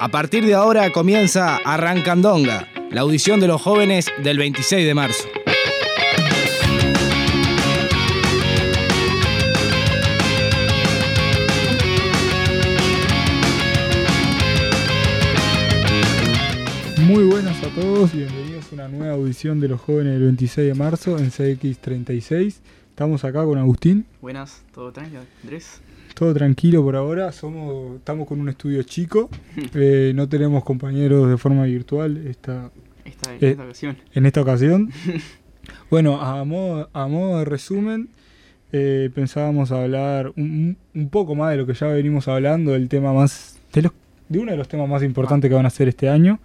A 0.00 0.08
partir 0.08 0.46
de 0.46 0.54
ahora 0.54 0.92
comienza 0.92 1.56
Arrancandonga, 1.64 2.68
la 2.92 3.00
audición 3.00 3.40
de 3.40 3.48
los 3.48 3.60
jóvenes 3.60 4.06
del 4.22 4.38
26 4.38 4.86
de 4.86 4.94
marzo. 4.94 5.28
Muy 17.00 17.24
buenas 17.24 17.60
a 17.64 17.74
todos 17.74 18.14
y 18.14 18.18
bienvenidos 18.18 18.70
a 18.70 18.74
una 18.74 18.88
nueva 18.88 19.14
audición 19.14 19.58
de 19.58 19.66
los 19.66 19.80
jóvenes 19.80 20.12
del 20.12 20.22
26 20.22 20.68
de 20.68 20.74
marzo 20.74 21.18
en 21.18 21.32
CX36. 21.32 22.54
Estamos 22.90 23.24
acá 23.24 23.44
con 23.44 23.58
Agustín. 23.58 24.06
Buenas, 24.20 24.62
todo 24.72 24.92
tranquilo, 24.92 25.22
Andrés. 25.42 25.80
Todo 26.18 26.34
tranquilo 26.34 26.82
por 26.82 26.96
ahora, 26.96 27.30
somos, 27.30 27.96
estamos 27.96 28.26
con 28.26 28.40
un 28.40 28.48
estudio 28.48 28.82
chico, 28.82 29.30
eh, 29.74 30.12
no 30.16 30.28
tenemos 30.28 30.64
compañeros 30.64 31.30
de 31.30 31.36
forma 31.38 31.64
virtual 31.64 32.16
esta, 32.26 32.70
Esta, 33.04 33.34
en 33.34 33.44
Eh, 33.44 33.50
esta 33.50 33.62
ocasión. 33.64 33.96
en 34.14 34.26
esta 34.26 34.40
ocasión. 34.42 34.90
bueno, 35.90 36.20
a 36.20 36.42
modo, 36.44 36.90
a 36.92 37.06
modo 37.06 37.38
de 37.38 37.44
resumen, 37.44 38.08
eh, 38.72 39.10
pensábamos 39.14 39.70
hablar 39.70 40.32
un, 40.36 40.76
un 40.94 41.08
poco 41.08 41.36
más 41.36 41.52
de 41.52 41.58
lo 41.58 41.66
que 41.66 41.74
ya 41.74 41.86
venimos 41.86 42.26
hablando, 42.26 42.72
del 42.72 42.88
tema 42.88 43.12
más, 43.12 43.60
de, 43.72 43.82
los- 43.82 43.92
de 44.28 44.38
uno 44.40 44.50
de 44.50 44.58
los 44.58 44.66
temas 44.66 44.88
más 44.88 45.04
importantes 45.04 45.48
que 45.48 45.54
van 45.54 45.66
a 45.66 45.68
hacer 45.68 45.86
este 45.86 46.08
año, 46.08 46.40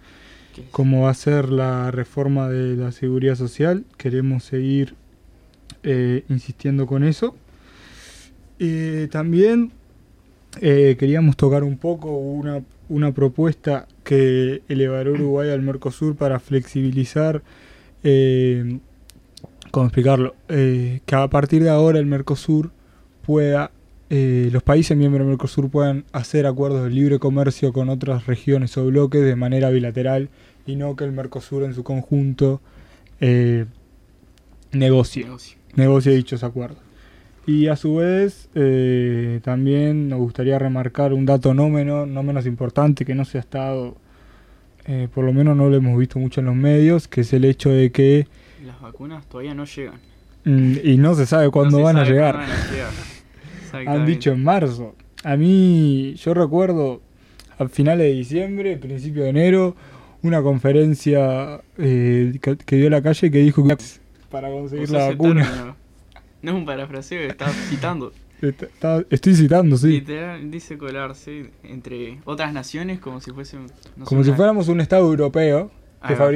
¿Qué 0.54 0.60
es? 0.60 0.68
como 0.70 1.02
va 1.02 1.10
a 1.10 1.14
ser 1.14 1.48
la 1.50 1.90
reforma 1.90 2.48
de 2.48 2.76
la 2.76 2.92
seguridad 2.92 3.34
social. 3.34 3.84
Queremos 3.96 4.44
seguir 4.44 4.94
eh, 5.82 6.22
insistiendo 6.28 6.86
con 6.86 7.02
eso. 7.02 7.34
Eh, 8.58 9.08
también 9.10 9.72
eh, 10.60 10.96
queríamos 10.98 11.36
tocar 11.36 11.64
un 11.64 11.78
poco 11.78 12.16
una, 12.16 12.62
una 12.88 13.12
propuesta 13.12 13.86
que 14.02 14.62
elevará 14.68 15.10
Uruguay 15.10 15.50
al 15.50 15.62
Mercosur 15.62 16.16
para 16.16 16.38
flexibilizar, 16.38 17.42
eh, 18.02 18.78
¿cómo 19.70 19.86
explicarlo? 19.86 20.34
Eh, 20.48 21.00
que 21.06 21.14
a 21.14 21.28
partir 21.28 21.62
de 21.62 21.70
ahora 21.70 21.98
el 21.98 22.06
Mercosur 22.06 22.70
pueda, 23.22 23.70
eh, 24.10 24.50
los 24.52 24.62
países 24.62 24.96
miembros 24.96 25.20
del 25.20 25.30
Mercosur 25.30 25.70
puedan 25.70 26.04
hacer 26.12 26.46
acuerdos 26.46 26.84
de 26.84 26.90
libre 26.90 27.18
comercio 27.18 27.72
con 27.72 27.88
otras 27.88 28.26
regiones 28.26 28.76
o 28.76 28.84
bloques 28.86 29.22
de 29.24 29.36
manera 29.36 29.70
bilateral 29.70 30.28
y 30.66 30.76
no 30.76 30.94
que 30.96 31.04
el 31.04 31.12
Mercosur 31.12 31.64
en 31.64 31.74
su 31.74 31.82
conjunto 31.82 32.60
negocie 34.72 35.26
negocie 35.76 36.12
dichos 36.12 36.44
acuerdos. 36.44 36.83
Y 37.46 37.68
a 37.68 37.76
su 37.76 37.96
vez, 37.96 38.48
eh, 38.54 39.40
también 39.42 40.08
nos 40.08 40.18
gustaría 40.18 40.58
remarcar 40.58 41.12
un 41.12 41.26
dato 41.26 41.52
no 41.52 41.68
menos, 41.68 42.08
no 42.08 42.22
menos 42.22 42.46
importante 42.46 43.04
que 43.04 43.14
no 43.14 43.24
se 43.24 43.36
ha 43.38 43.40
estado, 43.40 43.96
eh, 44.86 45.08
por 45.14 45.24
lo 45.24 45.32
menos 45.32 45.56
no 45.56 45.68
lo 45.68 45.76
hemos 45.76 45.98
visto 45.98 46.18
mucho 46.18 46.40
en 46.40 46.46
los 46.46 46.54
medios, 46.56 47.06
que 47.06 47.20
es 47.20 47.32
el 47.34 47.44
hecho 47.44 47.70
de 47.70 47.92
que, 47.92 48.26
Las 48.64 48.80
vacunas 48.80 49.26
todavía 49.26 49.54
no 49.54 49.66
llegan. 49.66 49.96
mm, 50.44 50.74
y 50.82 50.96
no 50.96 51.14
se 51.14 51.26
sabe 51.26 51.50
cuándo 51.50 51.78
No 51.78 51.84
van 51.84 51.98
a 51.98 52.04
llegar, 52.04 52.34
cuándo 52.36 52.52
van 52.52 52.60
a 52.60 53.78
llegar. 53.78 53.88
han 53.94 54.06
dicho 54.06 54.32
en 54.32 54.42
marzo. 54.42 54.94
A 55.22 55.36
mí, 55.36 56.14
yo 56.14 56.32
recuerdo 56.32 57.02
a 57.58 57.68
finales 57.68 58.06
de 58.06 58.12
diciembre, 58.12 58.76
principio 58.78 59.24
de 59.24 59.30
enero, 59.30 59.76
una 60.22 60.42
conferencia 60.42 61.60
eh, 61.76 62.38
que, 62.40 62.56
que 62.56 62.76
dio 62.76 62.88
la 62.88 63.02
calle 63.02 63.30
que 63.30 63.38
dijo 63.38 63.66
que 63.66 63.76
para 64.30 64.50
conseguir 64.50 64.90
la 64.90 65.08
vacuna. 65.10 65.44
término. 65.44 65.83
No 66.44 66.50
es 66.50 66.56
un 66.58 66.66
parafraseo, 66.66 67.32
citando. 67.70 68.12
Está- 68.42 68.66
está- 68.66 69.04
estoy 69.08 69.34
citando, 69.34 69.76
sí. 69.78 69.88
Literal, 69.88 70.50
dice 70.50 70.76
colarse 70.76 71.50
entre 71.62 72.18
otras 72.26 72.52
naciones 72.52 72.98
como 73.00 73.20
si 73.20 73.30
fuese 73.30 73.56
no 73.96 74.04
Como 74.04 74.22
si 74.22 74.28
una- 74.28 74.36
fuéramos 74.36 74.68
un 74.68 74.80
estado 74.82 75.06
europeo 75.06 75.70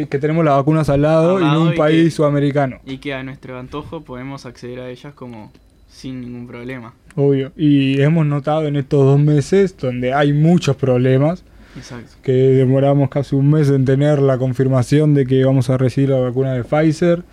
que, 0.08 0.18
tenemos 0.18 0.42
las 0.46 0.54
vacunas 0.56 0.88
al 0.88 1.02
lado 1.02 1.36
Al 1.36 1.42
y 1.42 1.44
no 1.44 1.50
lado 1.52 1.62
un 1.64 1.68
y 1.68 1.70
que- 1.72 1.76
país 1.76 2.14
sudamericano, 2.14 2.78
Y 2.86 2.96
que 2.98 3.12
a 3.12 3.22
nuestro 3.22 3.58
antojo 3.58 4.00
podemos 4.00 4.46
acceder 4.46 4.80
a 4.80 4.88
ellas 4.88 5.12
como 5.12 5.52
sin 5.88 6.22
ningún 6.22 6.46
problema. 6.46 6.94
obvio. 7.16 7.52
Y 7.56 8.00
hemos 8.00 8.24
notado 8.24 8.66
en 8.66 8.76
estos 8.76 9.04
dos 9.04 9.20
meses, 9.20 9.76
donde 9.76 10.14
hay 10.14 10.32
muchos 10.32 10.76
problemas, 10.76 11.44
Exacto. 11.76 12.12
que 12.22 12.32
demoramos 12.32 13.10
casi 13.10 13.36
un 13.36 13.50
mes 13.50 13.68
en 13.68 13.84
tener 13.84 14.20
la 14.22 14.38
confirmación 14.38 15.12
de 15.12 15.26
que 15.26 15.44
vamos 15.44 15.68
a 15.68 15.76
recibir 15.76 16.08
la 16.10 16.20
vacuna 16.20 16.54
de 16.54 16.64
Pfizer. 16.64 17.24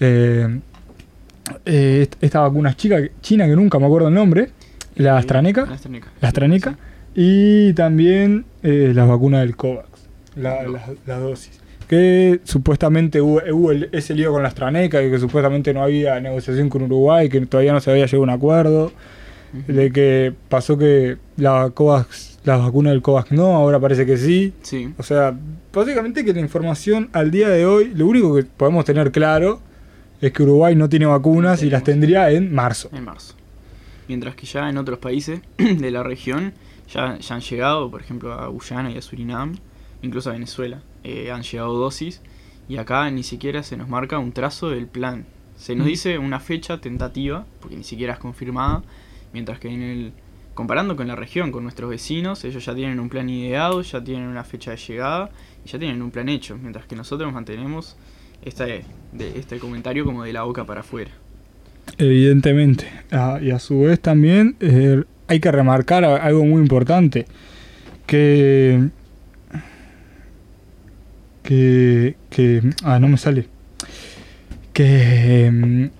Eh, 0.00 0.60
eh, 1.64 2.00
est- 2.02 2.16
esta 2.22 2.40
vacuna 2.40 2.74
chica, 2.76 2.98
china 3.20 3.46
que 3.46 3.56
nunca 3.56 3.78
me 3.78 3.86
acuerdo 3.86 4.08
el 4.08 4.14
nombre, 4.14 4.50
la 4.96 5.16
AstraZeneca, 5.18 5.66
La 6.20 6.28
AstraZeneca, 6.28 6.76
y 7.14 7.72
también 7.74 8.44
eh, 8.62 8.92
las 8.94 9.08
vacunas 9.08 9.40
del 9.40 9.56
COVAX, 9.56 9.88
la- 10.36 11.18
dosis. 11.18 11.60
Que 11.88 12.40
supuestamente 12.44 13.20
hubo, 13.20 13.40
hubo 13.52 13.72
el- 13.72 13.88
ese 13.92 14.14
lío 14.14 14.32
con 14.32 14.42
la 14.42 14.48
AstraZeneca, 14.48 15.02
y 15.02 15.10
que 15.10 15.18
supuestamente 15.18 15.74
no 15.74 15.82
había 15.82 16.20
negociación 16.20 16.68
con 16.68 16.82
Uruguay, 16.82 17.28
que 17.28 17.40
todavía 17.46 17.72
no 17.72 17.80
se 17.80 17.90
había 17.90 18.06
llegado 18.06 18.22
a 18.22 18.24
un 18.24 18.30
acuerdo, 18.30 18.92
de 19.66 19.90
que 19.90 20.32
pasó 20.48 20.78
que 20.78 21.16
la 21.36 21.70
COVAX, 21.74 22.38
la 22.44 22.56
vacuna 22.58 22.90
del 22.90 23.02
COVAX 23.02 23.32
no, 23.32 23.46
ahora 23.56 23.80
parece 23.80 24.06
que 24.06 24.16
sí. 24.16 24.52
Sí. 24.62 24.94
O 24.96 25.02
sea, 25.02 25.34
básicamente 25.72 26.24
que 26.24 26.32
la 26.32 26.38
información 26.40 27.08
al 27.12 27.32
día 27.32 27.48
de 27.48 27.66
hoy, 27.66 27.90
lo 27.92 28.06
único 28.06 28.36
que 28.36 28.44
podemos 28.44 28.84
tener 28.84 29.10
claro 29.10 29.60
es 30.20 30.32
que 30.32 30.42
Uruguay 30.42 30.74
no 30.76 30.88
tiene 30.88 31.06
vacunas 31.06 31.62
y 31.62 31.70
las 31.70 31.84
tendría 31.84 32.30
en 32.30 32.52
marzo. 32.54 32.90
en 32.92 33.04
marzo. 33.04 33.34
Mientras 34.08 34.34
que 34.34 34.46
ya 34.46 34.68
en 34.68 34.76
otros 34.78 34.98
países 34.98 35.40
de 35.58 35.90
la 35.90 36.02
región 36.02 36.52
ya, 36.92 37.18
ya 37.18 37.34
han 37.34 37.40
llegado, 37.40 37.90
por 37.90 38.00
ejemplo, 38.02 38.32
a 38.32 38.46
Guyana 38.48 38.90
y 38.90 38.96
a 38.98 39.02
Surinam, 39.02 39.54
incluso 40.02 40.30
a 40.30 40.32
Venezuela, 40.32 40.82
eh, 41.04 41.30
han 41.30 41.42
llegado 41.42 41.72
dosis 41.78 42.20
y 42.68 42.76
acá 42.76 43.08
ni 43.10 43.22
siquiera 43.22 43.62
se 43.62 43.76
nos 43.76 43.88
marca 43.88 44.18
un 44.18 44.32
trazo 44.32 44.70
del 44.70 44.86
plan. 44.86 45.26
Se 45.56 45.74
nos 45.76 45.86
Mm. 45.86 45.90
dice 45.90 46.18
una 46.18 46.40
fecha 46.40 46.80
tentativa, 46.80 47.46
porque 47.60 47.76
ni 47.76 47.84
siquiera 47.84 48.14
es 48.14 48.18
confirmada, 48.18 48.82
mientras 49.32 49.58
que 49.60 49.68
en 49.68 49.82
el 49.82 50.12
comparando 50.54 50.96
con 50.96 51.06
la 51.08 51.16
región, 51.16 51.52
con 51.52 51.62
nuestros 51.62 51.88
vecinos, 51.88 52.44
ellos 52.44 52.64
ya 52.64 52.74
tienen 52.74 52.98
un 53.00 53.08
plan 53.08 53.28
ideado, 53.30 53.80
ya 53.82 54.02
tienen 54.02 54.26
una 54.26 54.44
fecha 54.44 54.72
de 54.72 54.76
llegada 54.76 55.30
y 55.64 55.68
ya 55.68 55.78
tienen 55.78 56.02
un 56.02 56.10
plan 56.10 56.28
hecho, 56.28 56.58
mientras 56.58 56.86
que 56.86 56.96
nosotros 56.96 57.32
mantenemos 57.32 57.96
este, 58.44 58.84
de, 59.12 59.38
este 59.38 59.58
comentario 59.58 60.04
como 60.04 60.24
de 60.24 60.32
la 60.32 60.42
boca 60.42 60.64
para 60.64 60.80
afuera. 60.80 61.10
Evidentemente. 61.98 62.86
Ah, 63.10 63.38
y 63.42 63.50
a 63.50 63.58
su 63.58 63.80
vez 63.80 64.00
también 64.00 64.56
eh, 64.60 65.04
hay 65.26 65.40
que 65.40 65.52
remarcar 65.52 66.04
algo 66.04 66.44
muy 66.44 66.60
importante. 66.60 67.26
Que... 68.06 68.88
Que... 71.42 72.16
que 72.30 72.62
ah, 72.82 72.98
no 72.98 73.08
me 73.08 73.16
sale. 73.16 73.46
Que... 74.72 75.90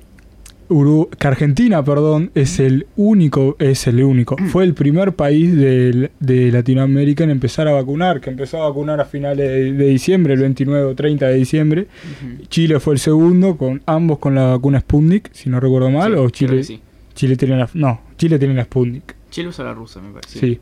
mm, 0.70 0.75
Uru- 0.75 1.08
que 1.10 1.26
Argentina, 1.26 1.84
perdón, 1.84 2.31
es 2.34 2.60
el 2.60 2.86
único, 2.97 3.56
es 3.58 3.86
el 3.86 4.03
único, 4.03 4.36
fue 4.50 4.64
el 4.64 4.75
primer 4.75 5.12
país 5.14 5.54
de, 5.56 6.10
Latinoamérica 6.53 7.25
en 7.25 7.31
empezar 7.31 7.69
a 7.69 7.72
vacunar, 7.72 8.20
que 8.20 8.31
empezó 8.31 8.62
a 8.62 8.69
vacunar 8.69 9.00
a 9.00 9.04
finales 9.04 9.48
de, 9.48 9.72
de 9.72 9.86
diciembre, 9.86 10.34
el 10.34 10.41
29 10.41 10.84
o 10.84 10.94
30 10.94 11.26
de 11.26 11.34
diciembre. 11.34 11.86
Chile 12.48 12.80
fue 12.80 12.94
el 12.94 13.00
segundo, 13.00 13.56
con 13.56 13.82
ambos 13.86 14.19
con 14.19 14.34
la 14.34 14.47
vacuna 14.47 14.80
Sputnik, 14.80 15.30
si 15.32 15.50
no 15.50 15.60
recuerdo 15.60 15.91
mal, 15.91 16.12
Sí, 16.12 16.19
o 16.19 16.30
Chile, 16.30 16.64
sí. 16.64 16.80
Chile 17.14 17.36
tiene 17.36 17.56
la, 17.56 17.69
no, 17.75 18.00
Chile 18.16 18.38
tiene 18.38 18.54
la 18.54 18.64
Sputnik. 18.64 19.14
Chile 19.30 19.48
usa 19.48 19.64
la 19.64 19.75
rusa, 19.75 20.00
me 20.00 20.12
parece. 20.12 20.38
Sí. 20.41 20.60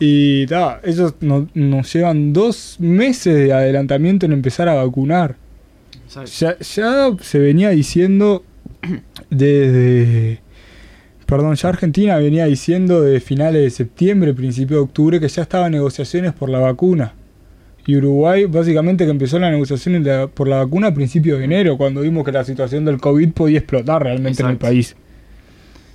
Y 0.00 0.46
ta, 0.46 0.80
ellos 0.84 1.14
no- 1.20 1.48
nos 1.52 1.92
llevan 1.92 2.32
dos 2.32 2.76
meses 2.78 3.34
de 3.34 3.52
adelantamiento 3.52 4.24
en 4.24 4.32
empezar 4.32 4.68
a 4.70 4.74
vacunar. 4.74 5.36
Ya 6.38 6.56
se 7.20 7.38
venía 7.38 7.70
diciendo 7.70 8.42
desde... 9.30 10.40
Perdón, 11.26 11.56
ya 11.56 11.70
Argentina 11.70 12.16
venía 12.18 12.44
diciendo 12.44 13.02
de 13.02 13.18
finales 13.18 13.62
de 13.62 13.70
septiembre, 13.70 14.32
principio 14.32 14.76
de 14.76 14.82
octubre, 14.84 15.18
que 15.18 15.28
ya 15.28 15.42
estaban 15.42 15.72
negociaciones 15.72 16.32
por 16.32 16.48
la 16.48 16.60
vacuna. 16.60 17.14
Y 17.84 17.96
Uruguay, 17.96 18.46
básicamente, 18.46 19.04
que 19.04 19.10
empezó 19.10 19.38
la 19.38 19.50
negociación 19.50 20.02
de 20.02 20.28
por 20.28 20.46
la 20.46 20.58
vacuna 20.58 20.88
a 20.88 20.94
principios 20.94 21.38
de 21.38 21.44
enero, 21.44 21.76
cuando 21.76 22.02
vimos 22.02 22.24
que 22.24 22.32
la 22.32 22.44
situación 22.44 22.84
del 22.84 23.00
COVID 23.00 23.32
podía 23.32 23.58
explotar 23.58 24.04
realmente 24.04 24.42
en 24.42 24.50
el 24.50 24.56
país. 24.56 24.96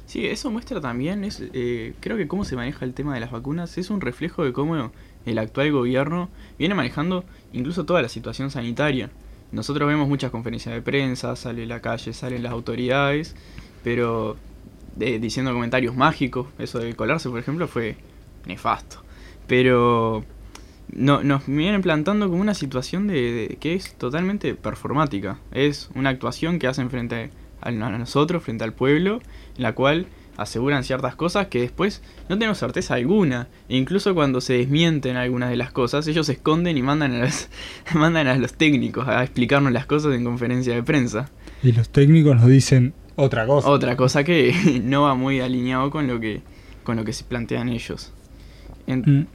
Sí, 0.06 0.26
eso 0.26 0.52
muestra 0.52 0.82
también, 0.82 1.24
es, 1.24 1.42
eh, 1.54 1.94
creo 2.02 2.18
que 2.18 2.28
cómo 2.28 2.44
se 2.44 2.58
maneja 2.58 2.84
el 2.84 2.94
tema 2.94 3.14
de 3.14 3.22
las 3.22 3.32
vacunas 3.32 3.78
es 3.78 3.90
un 3.90 4.02
reflejo 4.02 4.44
de 4.44 4.52
cómo 4.52 4.92
el 5.26 5.38
actual 5.38 5.72
gobierno 5.72 6.30
viene 6.60 6.76
manejando 6.76 7.24
incluso 7.54 7.86
toda 7.86 8.02
la 8.02 8.10
situación 8.10 8.52
sanitaria. 8.52 9.10
Nosotros 9.52 9.88
vemos 9.88 10.08
muchas 10.08 10.32
conferencias 10.32 10.74
de 10.74 10.82
prensa, 10.82 11.36
sale 11.36 11.66
la 11.66 11.82
calle, 11.82 12.14
salen 12.14 12.44
las 12.44 12.52
autoridades, 12.54 13.36
pero 13.84 14.38
eh, 15.00 15.20
diciendo 15.20 15.54
comentarios 15.54 15.96
mágicos, 15.96 16.48
eso 16.58 16.80
de 16.80 16.96
colarse, 16.96 17.30
por 17.30 17.40
ejemplo, 17.40 17.68
fue 17.68 17.98
nefasto. 18.46 19.02
Pero 19.48 20.24
no, 20.94 21.24
nos 21.24 21.46
vienen 21.48 21.82
plantando 21.82 22.30
como 22.30 22.42
una 22.42 22.54
situación 22.54 23.08
de, 23.08 23.32
de- 23.50 23.58
que 23.60 23.74
es 23.74 23.94
totalmente 23.96 24.56
performática. 24.56 25.38
Es 25.52 25.90
una 25.96 26.10
actuación 26.10 26.58
que 26.60 26.68
hacen 26.68 26.90
frente 26.90 27.30
a, 27.62 27.68
a 27.70 27.72
nosotros, 27.72 28.44
frente 28.44 28.64
al 28.64 28.74
pueblo, 28.74 29.22
en 29.58 29.64
la 29.64 29.74
cual 29.74 30.08
aseguran 30.38 30.84
ciertas 30.84 31.16
cosas 31.16 31.48
que 31.48 31.62
después 31.62 32.02
no 32.30 32.38
tenemos 32.38 32.58
certeza 32.58 32.96
alguna. 32.96 33.48
E 33.70 33.78
incluso 33.78 34.14
cuando 34.16 34.42
se 34.42 34.54
desmienten 34.54 35.16
algunas 35.18 35.50
de 35.50 35.58
las 35.58 35.72
cosas, 35.72 36.08
ellos 36.08 36.26
se 36.28 36.34
esconden 36.34 36.78
y 36.78 36.82
mandan 36.82 37.14
a, 37.14 37.20
los, 37.26 37.50
mandan 37.94 38.28
a 38.28 38.36
los 38.38 38.54
técnicos 38.54 39.08
a 39.08 39.24
explicarnos 39.24 39.72
las 39.72 39.86
cosas 39.86 40.14
en 40.16 40.24
conferencia 40.24 40.74
de 40.74 40.84
prensa. 40.84 41.30
Y 41.64 41.72
los 41.74 41.90
técnicos 41.90 42.36
nos 42.36 42.48
dicen 42.48 42.94
otra 43.16 43.46
cosa. 43.46 43.70
Otra 43.70 43.96
cosa 43.96 44.24
que 44.24 44.82
no 44.84 45.04
va 45.04 45.16
muy 45.16 45.40
alineado 45.42 45.92
con 45.92 46.08
lo 46.08 46.20
que, 46.20 46.42
con 46.84 46.96
lo 46.98 47.04
que 47.06 47.14
se 47.14 47.24
plantean 47.24 47.70
ellos. 47.70 48.12
En- 48.88 49.02
Mm. 49.06 49.26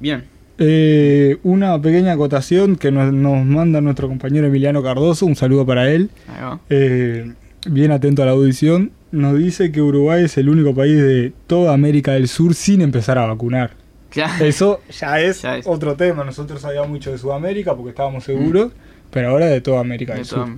Bien, 0.00 0.24
Eh, 0.58 1.38
una 1.44 1.80
pequeña 1.80 2.12
acotación 2.12 2.76
que 2.76 2.90
nos, 2.92 3.12
nos 3.12 3.44
manda 3.44 3.80
nuestro 3.80 4.06
compañero 4.08 4.46
Emiliano 4.46 4.82
Cardoso, 4.82 5.26
un 5.26 5.34
saludo 5.36 5.64
para 5.64 5.90
él. 5.90 6.10
ahí 6.28 6.42
va. 6.42 6.60
Eh, 6.70 7.32
bien 7.66 7.90
atento 7.92 8.22
a 8.22 8.26
la 8.26 8.32
audición. 8.32 8.90
Nos 9.12 9.38
dice 9.38 9.70
que 9.70 9.80
Uruguay 9.82 10.24
es 10.24 10.36
el 10.38 10.48
único 10.48 10.74
país 10.74 10.96
de 10.96 11.32
toda 11.46 11.74
América 11.74 12.12
del 12.12 12.28
Sur 12.28 12.54
sin 12.54 12.80
empezar 12.80 13.18
a 13.18 13.26
vacunar. 13.26 13.74
Claro. 14.10 14.44
Eso 14.44 14.80
ya 14.90 15.20
es, 15.20 15.42
Ya 15.42 15.56
es. 15.58 15.66
otro 15.66 15.94
tema. 15.96 16.24
Nosotros 16.24 16.60
sabíamos 16.62 16.88
mucho 16.90 17.12
de 17.12 17.18
Sudamérica 17.18 17.74
porque 17.74 17.90
estábamos 17.90 18.24
seguros, 18.24 18.72
pero 19.10 19.30
ahora 19.30 19.46
de 19.46 19.60
toda 19.60 19.80
América 19.80 20.12
De 20.14 20.18
del 20.20 20.26
Sur. 20.26 20.48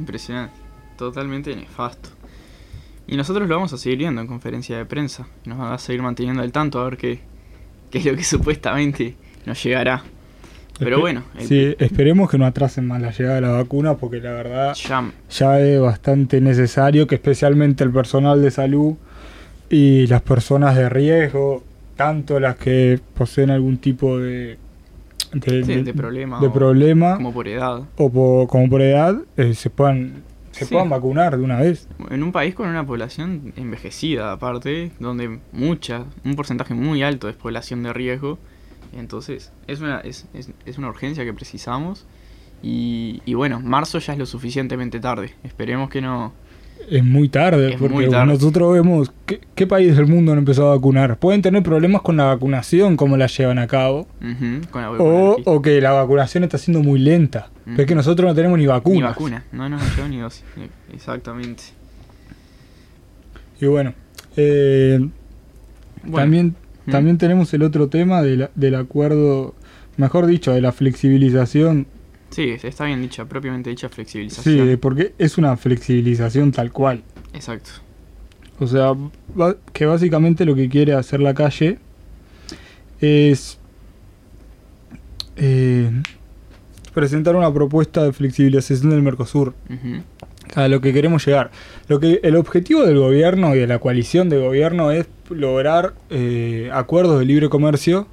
Impresionante. 0.00 0.54
Totalmente 0.96 1.54
nefasto. 1.54 2.08
Y 3.06 3.16
nosotros 3.16 3.48
lo 3.48 3.54
vamos 3.54 3.72
a 3.72 3.78
seguir 3.78 3.98
viendo 3.98 4.20
en 4.20 4.26
conferencia 4.26 4.76
de 4.76 4.84
prensa. 4.84 5.26
Nos 5.44 5.58
va 5.60 5.74
a 5.74 5.78
seguir 5.78 6.02
manteniendo 6.02 6.42
al 6.42 6.52
tanto 6.52 6.80
a 6.80 6.84
ver 6.84 6.96
qué, 6.98 7.20
qué 7.90 7.98
es 7.98 8.04
lo 8.04 8.14
que 8.16 8.24
supuestamente 8.24 9.14
nos 9.46 9.62
llegará. 9.62 10.02
Pero 10.78 11.00
bueno, 11.00 11.24
el- 11.38 11.46
Sí, 11.46 11.74
esperemos 11.78 12.30
que 12.30 12.38
no 12.38 12.46
atrasen 12.46 12.86
más 12.86 13.00
la 13.02 13.10
llegada 13.10 13.34
de 13.36 13.40
la 13.40 13.50
vacuna 13.50 13.94
porque 13.96 14.20
la 14.20 14.32
verdad 14.32 14.74
ya 14.74 15.10
ya 15.30 15.60
es 15.60 15.80
bastante 15.80 16.40
necesario 16.40 17.06
que 17.06 17.16
especialmente 17.16 17.82
el 17.84 17.90
personal 17.90 18.40
de 18.42 18.50
salud 18.50 18.94
y 19.70 20.06
las 20.06 20.22
personas 20.22 20.76
de 20.76 20.88
riesgo, 20.88 21.62
tanto 21.96 22.38
las 22.40 22.56
que 22.56 23.00
poseen 23.14 23.50
algún 23.50 23.78
tipo 23.78 24.18
de, 24.18 24.56
de, 25.32 25.64
Sí, 25.64 25.74
de- 25.74 25.82
de 25.82 25.92
problema 25.94 26.40
de 26.40 26.46
o 26.46 26.52
problema 26.52 27.16
como 27.16 27.32
por 27.32 27.48
edad. 27.48 27.82
o 27.96 28.46
como 28.48 28.70
por 28.70 28.80
edad, 28.82 29.16
eh, 29.36 29.54
se 29.54 29.68
puedan 29.70 30.22
se 30.52 30.64
Sí. 30.64 30.72
puedan 30.74 30.88
vacunar 30.88 31.36
de 31.36 31.44
una 31.44 31.60
vez. 31.60 31.86
En 32.10 32.22
un 32.24 32.32
país 32.32 32.52
con 32.54 32.68
una 32.68 32.84
población 32.84 33.52
envejecida, 33.56 34.32
aparte, 34.32 34.90
donde 34.98 35.38
mucha, 35.52 36.04
un 36.24 36.34
porcentaje 36.34 36.74
muy 36.74 37.02
alto 37.04 37.28
es 37.28 37.36
población 37.36 37.84
de 37.84 37.92
riesgo, 37.92 38.38
entonces 38.92 39.52
es 39.66 39.80
una, 39.80 40.00
es, 40.00 40.26
es, 40.34 40.50
es 40.66 40.78
una 40.78 40.88
urgencia 40.88 41.24
que 41.24 41.32
precisamos. 41.32 42.06
Y, 42.62 43.22
y 43.24 43.34
bueno, 43.34 43.60
marzo 43.60 43.98
ya 44.00 44.14
es 44.14 44.18
lo 44.18 44.26
suficientemente 44.26 44.98
tarde. 44.98 45.32
Esperemos 45.44 45.88
que 45.90 46.00
no. 46.00 46.32
Es 46.90 47.04
muy 47.04 47.28
tarde, 47.28 47.70
Es 47.74 47.76
porque 47.76 47.94
muy 47.94 48.08
tarde. 48.08 48.32
nosotros 48.32 48.72
vemos 48.72 49.12
¿qué, 49.26 49.40
qué 49.54 49.66
país 49.66 49.94
del 49.96 50.06
mundo 50.06 50.32
no 50.34 50.38
empezó 50.38 50.68
a 50.70 50.74
vacunar. 50.74 51.18
Pueden 51.18 51.42
tener 51.42 51.62
problemas 51.62 52.02
con 52.02 52.16
la 52.16 52.24
vacunación, 52.24 52.96
cómo 52.96 53.16
la 53.16 53.26
llevan 53.26 53.58
a 53.58 53.66
cabo, 53.66 54.08
Ujú, 54.22 54.68
con 54.70 54.82
la 54.82 54.90
o, 54.92 55.36
o 55.44 55.62
que 55.62 55.80
la 55.80 55.92
vacunación 55.92 56.44
está 56.44 56.56
siendo 56.56 56.82
muy 56.82 56.98
lenta. 56.98 57.50
Pero 57.64 57.82
es 57.82 57.86
que 57.86 57.94
nosotros 57.94 58.26
no 58.28 58.34
tenemos 58.34 58.58
ni 58.58 58.66
vacunas. 58.66 58.96
Ni 59.00 59.02
vacuna, 59.02 59.44
no 59.52 59.68
nos 59.68 59.96
llegó 59.96 60.08
ni 60.08 60.18
dosis. 60.18 60.44
Exactamente. 60.92 61.62
Y 63.60 63.66
bueno, 63.66 63.92
eh, 64.36 64.98
Bueno, 66.02 66.16
también, 66.16 66.56
¿Mm? 66.88 66.92
también 66.92 67.18
tenemos 67.18 67.52
el 67.54 67.62
otro 67.62 67.88
tema 67.88 68.22
de 68.22 68.36
la- 68.36 68.50
del 68.54 68.74
acuerdo, 68.74 69.54
mejor 69.96 70.26
dicho, 70.26 70.52
de 70.52 70.60
la 70.60 70.72
flexibilización. 70.72 71.86
Sí, 72.30 72.54
está 72.62 72.84
bien 72.84 73.00
dicha, 73.00 73.24
propiamente 73.24 73.70
dicha 73.70 73.88
Sí, 73.88 73.94
flexibilización. 73.94 74.78
porque 74.80 75.14
es 75.18 75.38
una 75.38 75.56
flexibilización 75.56 76.52
tal 76.52 76.72
cual. 76.72 77.02
Exacto. 77.32 77.70
O 78.60 78.66
sea, 78.66 78.92
que 79.72 79.86
básicamente 79.86 80.44
lo 80.44 80.54
que 80.54 80.68
quiere 80.68 80.92
hacer 80.94 81.20
la 81.20 81.32
calle 81.32 81.78
es 83.00 83.58
eh, 85.36 85.90
presentar 86.92 87.36
una 87.36 87.52
propuesta 87.52 88.02
de 88.02 88.12
flexibilización 88.12 88.90
del 88.90 89.02
Mercosur. 89.02 89.54
Ujú, 89.70 90.02
A 90.54 90.68
lo 90.68 90.80
que 90.80 90.92
queremos 90.92 91.24
llegar. 91.26 91.50
Lo 91.88 92.00
que 92.00 92.20
el 92.22 92.36
objetivo 92.36 92.84
del 92.84 92.98
gobierno 92.98 93.54
y 93.54 93.58
de 93.58 93.66
la 93.66 93.78
coalición 93.78 94.28
de 94.28 94.38
gobierno 94.38 94.90
es 94.90 95.06
lograr 95.30 95.94
eh, 96.10 96.70
acuerdos 96.72 97.18
de 97.18 97.24
libre 97.26 97.48
comercio 97.48 98.06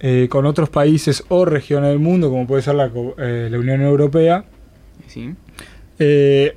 eh, 0.00 0.26
con 0.28 0.44
otros 0.44 0.68
países 0.68 1.22
o 1.28 1.44
regiones 1.44 1.90
del 1.90 2.00
mundo, 2.00 2.30
como 2.30 2.46
puede 2.46 2.62
ser 2.62 2.74
la, 2.74 2.90
eh, 3.18 3.48
la 3.50 3.58
Unión 3.58 3.80
Europea, 3.82 4.44
Sí. 5.06 5.34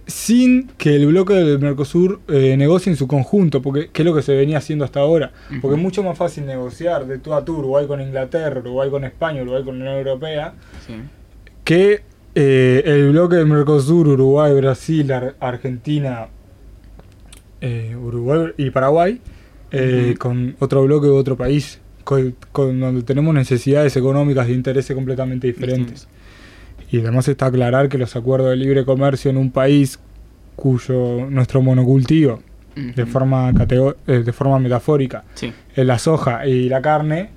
sin 0.08 0.68
que 0.78 0.96
el 0.96 1.06
bloque 1.06 1.34
del 1.34 1.60
Mercosur 1.60 2.20
negocie 2.28 2.92
en 2.92 2.98
su 2.98 3.08
conjunto, 3.08 3.62
porque 3.62 3.90
que 3.90 4.02
es 4.02 4.06
lo 4.06 4.14
que 4.14 4.22
se 4.22 4.36
venía 4.36 4.58
haciendo 4.58 4.84
hasta 4.86 5.00
ahora. 5.00 5.32
Porque 5.62 5.78
es 5.78 5.82
mucho 5.82 6.04
más 6.04 6.18
fácil 6.18 6.46
negociar 6.46 7.06
de 7.08 7.20
tú 7.20 7.34
a 7.34 7.46
tú, 7.46 7.58
Uruguay 7.60 7.88
con 7.88 8.02
Inglaterra, 8.02 8.60
Uruguay 8.60 8.90
con 8.90 9.04
España, 9.06 9.42
Uruguay 9.42 9.64
con 9.64 9.78
la 9.80 9.86
Unión 9.86 9.98
Europea, 10.00 10.54
Sí. 10.86 10.96
que 11.64 12.02
eh, 12.42 12.84
el 12.86 13.12
bloque 13.12 13.36
del 13.36 13.48
Mercosur, 13.48 14.08
Uruguay, 14.08 14.54
Brasil, 14.56 15.12
Ar- 15.12 15.36
Argentina, 15.42 16.28
eh, 17.62 17.96
Uruguay 18.02 18.52
y 18.58 18.70
Paraguay, 18.70 19.20
eh, 19.72 20.16
con 20.18 20.56
otro 20.60 20.84
bloque 20.84 21.08
u 21.08 21.16
otro 21.16 21.36
país, 21.36 21.80
con, 22.04 22.36
con 22.52 22.80
donde 22.80 23.04
tenemos 23.04 23.34
necesidades 23.36 23.96
económicas 23.98 24.48
de 24.48 24.54
intereses 24.54 24.96
completamente 24.96 25.48
diferentes. 25.48 26.08
Y 26.92 27.00
además 27.02 27.28
está 27.28 27.48
aclarar 27.48 27.90
que 27.90 27.98
los 27.98 28.16
acuerdos 28.16 28.50
de 28.52 28.56
libre 28.56 28.86
comercio 28.86 29.30
en 29.30 29.38
un 29.38 29.52
país 29.52 30.00
cuyo 30.56 31.28
nuestro 31.30 31.62
monocultivo, 31.62 32.42
de 32.76 33.06
forma, 33.06 33.52
eh, 34.08 34.24
de 34.24 34.32
forma 34.34 34.58
metafórica, 34.60 35.26
Sí. 35.34 35.52
es 35.76 35.86
la 35.86 36.00
soja 36.00 36.48
y 36.48 36.70
la 36.70 36.82
carne, 36.82 37.30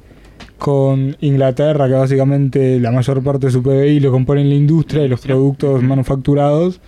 con 0.63 1.17
Inglaterra, 1.21 1.89
que 1.89 1.95
básicamente 1.95 2.79
la 2.79 2.93
mayor 2.93 3.21
parte 3.25 3.47
de 3.47 3.53
su 3.53 3.63
PBI 3.65 3.99
lo 3.99 4.13
compone 4.13 4.43
en 4.43 4.49
la 4.49 4.55
industria 4.55 5.05
y 5.05 5.09
los 5.09 5.21
productos 5.21 5.83
manufacturados, 5.83 6.81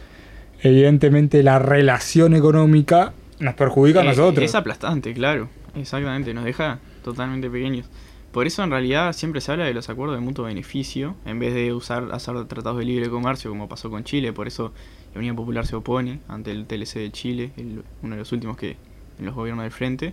evidentemente 0.62 1.42
la 1.42 1.58
relación 1.58 2.34
económica 2.34 3.12
nos 3.40 3.54
perjudica 3.54 4.00
a 4.00 4.04
nosotros. 4.04 4.44
Es 4.44 4.54
aplastante, 4.54 5.12
claro. 5.12 5.48
Exactamente, 5.74 6.32
nos 6.34 6.44
deja 6.44 6.78
totalmente 7.02 7.50
pequeños. 7.50 7.86
Por 8.30 8.46
eso 8.46 8.62
en 8.62 8.70
realidad 8.70 9.12
siempre 9.12 9.40
se 9.40 9.50
habla 9.52 9.64
de 9.64 9.74
los 9.74 9.88
acuerdos 9.88 10.16
de 10.16 10.24
mutuo 10.24 10.44
beneficio, 10.44 11.16
en 11.26 11.40
vez 11.40 11.52
de 11.52 11.72
usar 11.72 12.08
hacer 12.12 12.44
tratados 12.44 12.78
de 12.78 12.84
libre 12.84 13.08
comercio 13.10 13.50
como 13.50 13.68
pasó 13.68 13.90
con 13.90 14.04
Chile, 14.04 14.32
por 14.32 14.46
eso 14.46 14.72
la 15.14 15.18
Unión 15.18 15.34
Popular 15.36 15.66
se 15.66 15.74
opone 15.76 16.20
ante 16.28 16.52
el 16.52 16.66
TLC 16.66 17.00
de 17.00 17.10
Chile, 17.10 17.50
el- 17.56 17.82
uno 18.02 18.14
de 18.14 18.18
los 18.20 18.30
últimos 18.32 18.56
que 18.56 18.76
en 19.18 19.26
los 19.26 19.34
gobiernos 19.34 19.64
del 19.64 19.72
frente. 19.72 20.12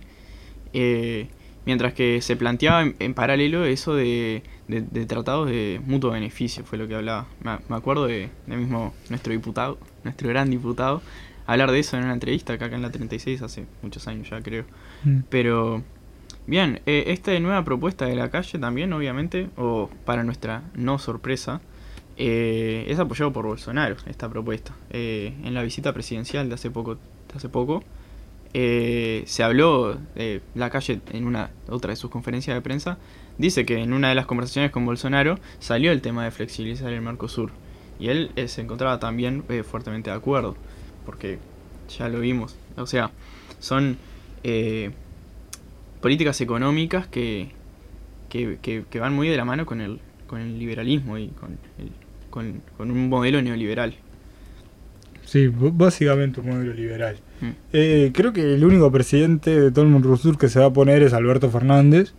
Eh, 0.72 1.28
mientras 1.66 1.94
que 1.94 2.20
se 2.22 2.36
planteaba 2.36 2.82
en, 2.82 2.96
en 2.98 3.14
paralelo 3.14 3.64
eso 3.64 3.94
de, 3.94 4.42
de- 4.68 4.82
de 4.82 5.06
tratados 5.06 5.48
de 5.48 5.80
mutuo 5.86 6.10
beneficio, 6.10 6.64
fue 6.64 6.78
lo 6.78 6.88
que 6.88 6.94
hablaba. 6.94 7.26
Me, 7.42 7.58
me 7.68 7.76
acuerdo 7.76 8.06
de, 8.06 8.28
de 8.46 8.56
mismo 8.56 8.94
nuestro 9.10 9.32
diputado, 9.32 9.78
nuestro 10.04 10.28
gran 10.28 10.50
diputado, 10.50 11.02
hablar 11.46 11.70
de 11.70 11.78
eso 11.80 11.96
en 11.96 12.04
una 12.04 12.14
entrevista 12.14 12.52
acá, 12.54 12.66
acá 12.66 12.76
en 12.76 12.82
la 12.82 12.90
36 12.90 13.42
hace 13.42 13.66
muchos 13.82 14.06
años 14.08 14.28
ya 14.30 14.40
creo. 14.42 14.64
Mm. 15.04 15.18
Pero, 15.28 15.82
bien, 16.46 16.80
eh, 16.86 17.04
esta 17.08 17.38
nueva 17.40 17.64
propuesta 17.64 18.06
de 18.06 18.14
la 18.16 18.30
calle 18.30 18.58
también, 18.58 18.92
obviamente, 18.92 19.48
o 19.56 19.88
para 20.04 20.24
nuestra 20.24 20.62
no 20.74 20.98
sorpresa, 20.98 21.60
eh, 22.16 22.84
es 22.88 22.98
apoyado 22.98 23.32
por 23.32 23.46
Bolsonaro, 23.46 23.96
esta 24.06 24.28
propuesta. 24.28 24.74
Eh, 24.90 25.34
en 25.44 25.54
la 25.54 25.62
visita 25.62 25.92
presidencial 25.92 26.48
de 26.48 26.54
hace 26.54 26.70
poco, 26.70 26.94
de 26.96 27.00
hace 27.34 27.48
poco 27.48 27.82
eh, 28.54 29.22
se 29.26 29.42
habló, 29.42 29.98
eh, 30.16 30.40
la 30.54 30.70
calle 30.70 31.00
en 31.12 31.26
una 31.26 31.50
otra 31.68 31.90
de 31.90 31.96
sus 31.96 32.10
conferencias 32.10 32.54
de 32.54 32.60
prensa, 32.60 32.98
dice 33.38 33.64
que 33.64 33.78
en 33.78 33.92
una 33.92 34.08
de 34.10 34.14
las 34.14 34.26
conversaciones 34.26 34.70
con 34.70 34.84
Bolsonaro 34.84 35.38
salió 35.58 35.90
el 35.92 36.02
tema 36.02 36.24
de 36.24 36.30
flexibilizar 36.30 36.92
el 36.92 37.00
Mercosur. 37.00 37.50
Y 37.98 38.08
él 38.08 38.30
eh, 38.36 38.48
se 38.48 38.60
encontraba 38.60 38.98
también 38.98 39.44
eh, 39.48 39.62
fuertemente 39.62 40.10
de 40.10 40.16
acuerdo, 40.16 40.56
porque 41.06 41.38
ya 41.98 42.08
lo 42.08 42.20
vimos. 42.20 42.56
O 42.76 42.86
sea, 42.86 43.10
son 43.60 43.96
eh, 44.44 44.90
políticas 46.00 46.40
económicas 46.40 47.06
que, 47.06 47.50
que, 48.28 48.58
que- 48.60 48.98
van 48.98 49.14
muy 49.14 49.28
de 49.28 49.36
la 49.36 49.44
mano 49.44 49.66
con 49.66 49.80
el, 49.80 50.00
con 50.26 50.40
el 50.40 50.58
liberalismo 50.58 51.16
y 51.18 51.28
con, 51.28 51.52
el- 51.78 51.92
con, 52.30 52.62
con 52.76 52.90
un 52.90 53.08
modelo 53.08 53.40
neoliberal. 53.40 53.94
Sí, 55.24 55.48
básicamente 55.50 56.40
un 56.40 56.48
modelo 56.48 56.72
liberal. 56.74 57.16
Mm. 57.40 57.46
Eh, 57.72 58.10
creo 58.12 58.32
que 58.32 58.54
el 58.54 58.64
único 58.64 58.90
presidente 58.92 59.58
de 59.58 59.70
todo 59.70 59.84
el 59.84 59.90
Mercosur 59.90 60.36
que 60.38 60.48
se 60.48 60.60
va 60.60 60.66
a 60.66 60.72
poner 60.72 61.02
es 61.02 61.12
Alberto 61.12 61.48
Fernández, 61.50 62.12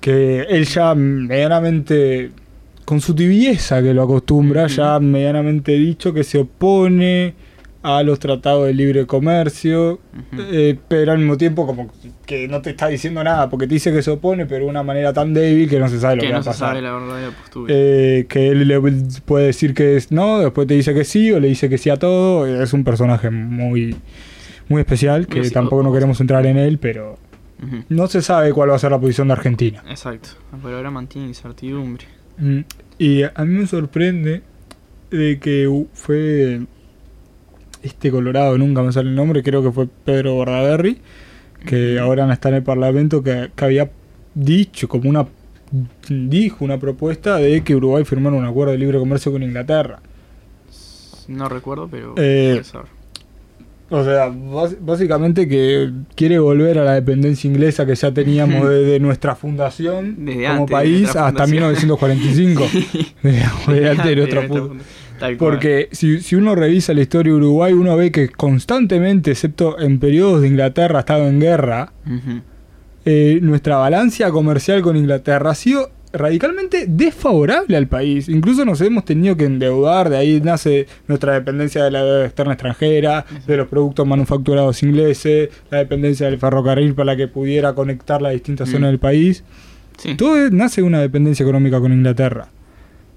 que 0.00 0.42
él 0.42 0.64
ya 0.66 0.94
medianamente, 0.94 2.30
con 2.84 3.00
su 3.00 3.14
tibieza 3.14 3.82
que 3.82 3.94
lo 3.94 4.02
acostumbra, 4.02 4.66
Ujú. 4.66 4.74
ya 4.74 4.98
medianamente 5.00 5.72
dicho 5.72 6.12
que 6.12 6.24
se 6.24 6.38
opone 6.38 7.34
a 7.82 8.02
los 8.04 8.18
tratados 8.20 8.66
de 8.66 8.74
libre 8.74 9.06
comercio, 9.06 9.98
eh, 10.38 10.78
pero 10.88 11.12
al 11.12 11.18
mismo 11.18 11.36
tiempo 11.36 11.66
como 11.66 11.90
que 12.24 12.46
no 12.46 12.62
te 12.62 12.70
está 12.70 12.86
diciendo 12.88 13.24
nada, 13.24 13.50
porque 13.50 13.66
te 13.66 13.74
dice 13.74 13.92
que 13.92 14.02
se 14.02 14.10
opone, 14.12 14.46
pero 14.46 14.64
de 14.64 14.70
una 14.70 14.82
manera 14.84 15.12
tan 15.12 15.34
débil 15.34 15.68
que 15.68 15.78
no 15.80 15.88
se 15.88 15.98
sabe 15.98 16.16
lo 16.16 16.20
que, 16.20 16.26
que 16.28 16.32
va 16.32 16.38
no 16.38 16.40
a 16.40 16.44
se 16.44 16.50
pasar. 16.50 16.68
sabe 16.68 16.82
la 16.82 16.92
verdadera 16.94 17.30
postura. 17.32 17.74
Eh, 17.76 18.26
que 18.28 18.48
él 18.50 18.68
le 18.68 18.80
puede 19.24 19.46
decir 19.46 19.74
que 19.74 19.96
es 19.96 20.12
no, 20.12 20.38
después 20.38 20.68
te 20.68 20.74
dice 20.74 20.94
que 20.94 21.04
sí 21.04 21.32
o 21.32 21.40
le 21.40 21.48
dice 21.48 21.68
que 21.68 21.76
sí 21.78 21.90
a 21.90 21.96
todo. 21.98 22.46
Es 22.46 22.72
un 22.72 22.84
personaje 22.84 23.30
muy, 23.30 23.96
muy 24.68 24.80
especial, 24.80 25.26
que 25.26 25.42
Sí, 25.42 25.50
tampoco 25.50 25.82
no 25.82 25.92
queremos 25.92 26.20
entrar 26.20 26.46
en 26.46 26.58
él, 26.58 26.78
pero 26.78 27.18
no 27.88 28.06
se 28.06 28.22
sabe 28.22 28.52
cuál 28.52 28.70
va 28.70 28.76
a 28.76 28.78
ser 28.78 28.90
la 28.92 29.00
posición 29.00 29.26
de 29.28 29.34
Argentina. 29.34 29.82
Exacto. 29.88 30.30
Por 30.62 30.72
ahora 30.72 30.90
mantiene 30.92 31.26
incertidumbre. 31.28 32.06
Mm, 32.38 32.60
Y 32.98 33.22
a 33.24 33.32
mí 33.44 33.54
me 33.58 33.66
sorprende 33.66 34.42
de 35.10 35.38
que 35.40 35.68
fue 35.92 36.60
este 37.82 38.10
Colorado, 38.10 38.56
nunca 38.58 38.82
me 38.82 38.92
sale 38.92 39.08
el 39.10 39.14
nombre, 39.14 39.42
creo 39.42 39.62
que 39.62 39.72
fue 39.72 39.88
Pedro 40.04 40.34
Bordaberry, 40.34 40.98
que 41.66 41.98
ahora 41.98 42.32
está 42.32 42.48
en 42.48 42.56
el 42.56 42.62
Parlamento, 42.62 43.22
que, 43.22 43.50
que 43.54 43.64
había 43.64 43.90
dicho 44.34 44.88
como 44.88 45.08
una 45.10 45.26
dijo 46.08 46.64
una 46.66 46.78
propuesta 46.78 47.36
de 47.36 47.62
que 47.64 47.74
Uruguay 47.74 48.04
firmara 48.04 48.36
un 48.36 48.44
acuerdo 48.44 48.72
de 48.72 48.78
libre 48.78 48.98
comercio 48.98 49.32
con 49.32 49.42
Inglaterra. 49.42 50.00
No 51.28 51.48
recuerdo, 51.48 51.88
pero 51.90 52.14
Eh. 52.18 52.60
O 53.90 54.02
sea, 54.04 54.28
bás- 54.28 54.76
básicamente 54.80 55.46
que 55.46 55.90
quiere 56.14 56.38
volver 56.38 56.78
a 56.78 56.84
la 56.84 56.94
dependencia 56.94 57.46
inglesa 57.48 57.84
que 57.84 57.94
ya 57.94 58.10
teníamos 58.12 58.66
desde 58.68 58.98
nuestra 59.00 59.34
fundación 59.34 60.24
Desde 60.24 60.46
como 60.46 60.60
antes 60.60 60.72
país 60.72 61.08
hasta 61.08 61.26
fundación. 61.46 61.50
1945. 61.50 62.64
Desde- 63.22 63.42
desde 63.68 63.90
antes 63.90 64.06
de 64.06 64.16
nuestra 64.16 64.40
Antes 64.40 64.54
de 64.54 64.60
funda- 64.60 64.68
nuestra 64.68 64.68
funda- 64.68 64.84
Tal 65.22 65.38
cual. 65.38 65.52
Porque 65.52 65.88
si, 65.92 66.20
si 66.20 66.34
uno 66.34 66.56
revisa 66.56 66.92
la 66.94 67.00
historia 67.00 67.32
de 67.32 67.38
Uruguay, 67.38 67.72
uno 67.72 67.96
ve 67.96 68.10
que 68.10 68.28
constantemente, 68.28 69.30
excepto 69.30 69.78
en 69.78 70.00
periodos 70.00 70.40
de 70.40 70.48
Inglaterra, 70.48 70.98
ha 70.98 71.00
estado 71.00 71.28
en 71.28 71.38
guerra. 71.38 71.92
Eh, 73.04 73.38
nuestra 73.40 73.76
balanza 73.76 74.32
comercial 74.32 74.82
con 74.82 74.96
Inglaterra 74.96 75.50
ha 75.50 75.54
sido 75.54 75.92
radicalmente 76.12 76.86
desfavorable 76.88 77.76
al 77.76 77.86
país. 77.86 78.28
Incluso 78.28 78.64
nos 78.64 78.80
hemos 78.80 79.04
tenido 79.04 79.36
que 79.36 79.44
endeudar, 79.44 80.10
de 80.10 80.16
ahí 80.16 80.40
nace 80.40 80.88
nuestra 81.06 81.34
dependencia 81.34 81.84
de 81.84 81.92
la 81.92 82.02
deuda 82.02 82.24
externa 82.24 82.54
extranjera, 82.54 83.24
de 83.46 83.56
los 83.56 83.68
productos 83.68 84.04
manufacturados 84.04 84.82
ingleses, 84.82 85.50
la 85.70 85.78
dependencia 85.78 86.26
del 86.26 86.40
ferrocarril 86.40 86.96
para 86.96 87.16
que 87.16 87.28
pudiera 87.28 87.76
conectar 87.76 88.20
las 88.20 88.32
distintas 88.32 88.70
zonas 88.70 88.90
del 88.90 88.98
país. 88.98 89.44
Sí. 89.98 90.16
Todo 90.16 90.50
nace 90.50 90.82
una 90.82 91.00
dependencia 91.00 91.44
económica 91.44 91.78
con 91.78 91.92
Inglaterra. 91.92 92.48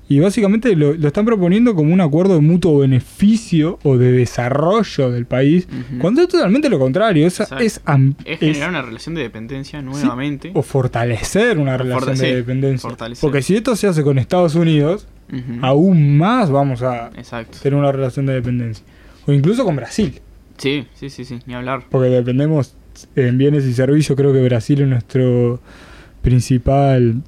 Y 0.08 0.20
básicamente 0.20 0.76
lo, 0.76 0.94
lo 0.94 1.08
están 1.08 1.26
proponiendo 1.26 1.74
como 1.74 1.92
un 1.92 2.00
acuerdo 2.00 2.36
de 2.36 2.42
mutuo 2.42 2.78
beneficio 2.80 3.80
o 3.84 3.98
de 3.98 4.12
desarrollo 4.12 5.10
del 5.10 5.26
país, 5.26 5.68
cuando 6.00 6.22
es 6.22 6.28
totalmente 6.28 6.70
lo 6.70 6.78
contrario. 6.78 7.26
Es, 7.26 7.40
es, 7.60 7.82
Es 8.24 8.40
generar 8.40 8.70
una 8.70 8.84
relación 8.84 9.16
de 9.16 9.22
dependencia 9.24 9.82
nuevamente. 9.82 10.52
o 10.54 10.62
fortalecer 10.62 11.58
una 11.58 11.74
O 11.74 11.78
relación 11.80 12.00
fortalecer, 12.00 12.30
de 12.30 12.36
dependencia. 12.36 12.88
fortalecer. 12.90 13.22
Porque 13.22 13.42
si 13.42 13.56
esto 13.56 13.76
se 13.76 13.88
hace 13.88 14.04
con 14.04 14.20
Estados 14.20 14.54
Unidos, 14.54 15.08
Ujú. 15.34 15.66
aún 15.66 16.18
más 16.20 16.52
vamos 16.52 16.84
a 16.84 17.08
Exacto. 17.18 17.58
tener 17.64 17.80
una 17.80 17.92
relación 17.92 18.28
de 18.28 18.34
dependencia. 18.34 18.86
O 19.26 19.32
incluso 19.34 19.66
con 19.66 19.76
Brasil, 19.76 20.22
Sí, 20.58 20.86
sí, 20.94 21.10
sí, 21.10 21.26
sí, 21.26 21.40
ni 21.48 21.56
hablar. 21.56 21.84
porque 21.90 22.10
dependemos 22.10 22.76
en 23.16 23.40
bienes 23.40 23.66
y 23.66 23.74
servicios. 23.74 24.16
Creo 24.16 24.32
que 24.32 24.42
Brasil 24.44 24.82
es 24.82 24.88
nuestro 24.88 25.60
principal, 26.22 27.22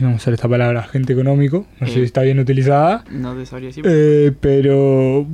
vamos 0.00 0.14
a 0.14 0.16
usar 0.16 0.34
esta 0.34 0.48
palabra, 0.48 0.80
agente 0.80 1.12
económico. 1.12 1.66
No 1.80 1.86
sé 1.86 1.92
Sí. 1.94 1.98
si 2.00 2.04
está 2.06 2.22
bien 2.22 2.38
utilizada. 2.38 3.04
No 3.10 3.34
te 3.34 3.46
sabría 3.46 3.68
decir. 3.68 3.84
Eh, 3.86 4.32
pero 4.40 5.26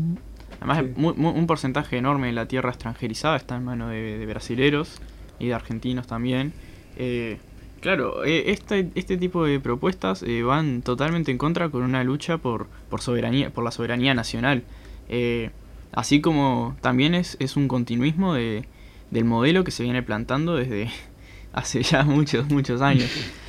Además, 0.60 0.78
sí. 0.84 0.92
mu- 0.96 1.14
mu- 1.14 1.30
un 1.30 1.46
porcentaje 1.46 1.96
enorme 1.98 2.28
de 2.28 2.32
la 2.32 2.46
tierra 2.46 2.70
extranjerizada 2.70 3.36
está 3.36 3.56
en 3.56 3.64
manos 3.64 3.90
de, 3.90 4.18
de 4.18 4.26
brasileros 4.26 5.00
y 5.38 5.46
de 5.48 5.54
argentinos 5.54 6.06
también. 6.06 6.52
Eh, 6.96 7.38
claro, 7.80 8.24
eh, 8.24 8.50
este, 8.50 8.88
este 8.94 9.16
tipo 9.16 9.44
de 9.44 9.60
propuestas 9.60 10.22
eh, 10.24 10.42
van 10.42 10.82
totalmente 10.82 11.30
en 11.30 11.38
contra 11.38 11.68
con 11.68 11.82
una 11.82 12.02
lucha 12.04 12.38
por, 12.38 12.66
por, 12.90 13.00
soberanía, 13.00 13.50
por 13.50 13.62
la 13.64 13.70
soberanía 13.70 14.14
nacional. 14.14 14.64
Eh, 15.08 15.50
así 15.92 16.20
como 16.20 16.76
también 16.80 17.14
es, 17.14 17.36
es 17.40 17.56
un 17.56 17.68
continuismo 17.68 18.34
de, 18.34 18.64
del 19.10 19.24
modelo 19.24 19.62
que 19.64 19.70
se 19.70 19.84
viene 19.84 20.02
plantando 20.02 20.56
desde 20.56 20.88
hace 21.52 21.82
ya 21.84 22.02
muchos, 22.02 22.48
muchos 22.50 22.82
años. 22.82 23.10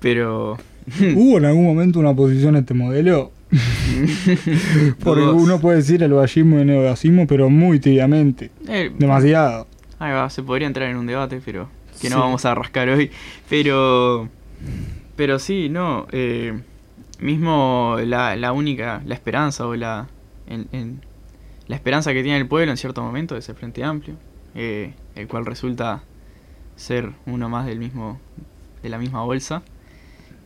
Pero... 0.00 0.56
¿hubo 1.16 1.38
en 1.38 1.44
algún 1.44 1.64
momento 1.64 1.98
una 1.98 2.10
oposición 2.10 2.56
a 2.56 2.60
este 2.60 2.74
modelo? 2.74 3.32
Porque 5.02 5.22
uno 5.22 5.60
puede 5.60 5.78
decir 5.78 6.02
el 6.02 6.12
vallismo 6.12 6.56
y 6.58 6.60
el 6.62 6.66
neogasismo, 6.66 7.26
pero 7.26 7.50
muy 7.50 7.78
tibiamente. 7.80 8.50
Eh, 8.68 8.90
Demasiado. 8.96 9.66
Ahí 9.98 10.12
va, 10.12 10.28
se 10.30 10.42
podría 10.42 10.66
entrar 10.66 10.88
en 10.88 10.96
un 10.96 11.06
debate, 11.06 11.40
pero 11.44 11.68
que 12.00 12.08
no 12.10 12.16
Sí. 12.16 12.20
vamos 12.22 12.44
a 12.44 12.54
rascar 12.54 12.88
hoy. 12.88 13.10
Pero, 13.48 14.28
pero 15.16 15.38
sí, 15.38 15.68
no. 15.68 16.06
eh, 16.12 16.58
mismo 17.20 17.96
la, 18.04 18.36
la 18.36 18.52
única, 18.52 19.02
la 19.04 19.14
esperanza 19.14 19.66
o 19.66 19.74
la, 19.74 20.06
en- 20.46 20.68
en- 20.72 21.00
la 21.66 21.74
esperanza 21.76 22.12
que 22.12 22.22
tiene 22.22 22.38
el 22.38 22.46
pueblo 22.46 22.70
en 22.70 22.76
cierto 22.76 23.02
momento 23.02 23.36
es 23.36 23.48
el 23.48 23.56
Frente 23.56 23.82
Amplio, 23.82 24.14
eh, 24.54 24.92
el 25.16 25.26
cual 25.26 25.44
resulta 25.44 26.02
ser 26.76 27.10
uno 27.26 27.48
más 27.48 27.66
del 27.66 27.78
mismo, 27.80 28.20
de 28.82 28.88
la 28.88 28.98
misma 28.98 29.22
bolsa 29.24 29.62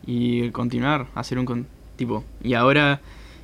y 0.05 0.49
continuar, 0.51 1.07
hacer 1.15 1.39
un 1.39 1.65
tipo. 1.95 2.23
Y 2.43 2.53
ahora 2.53 3.01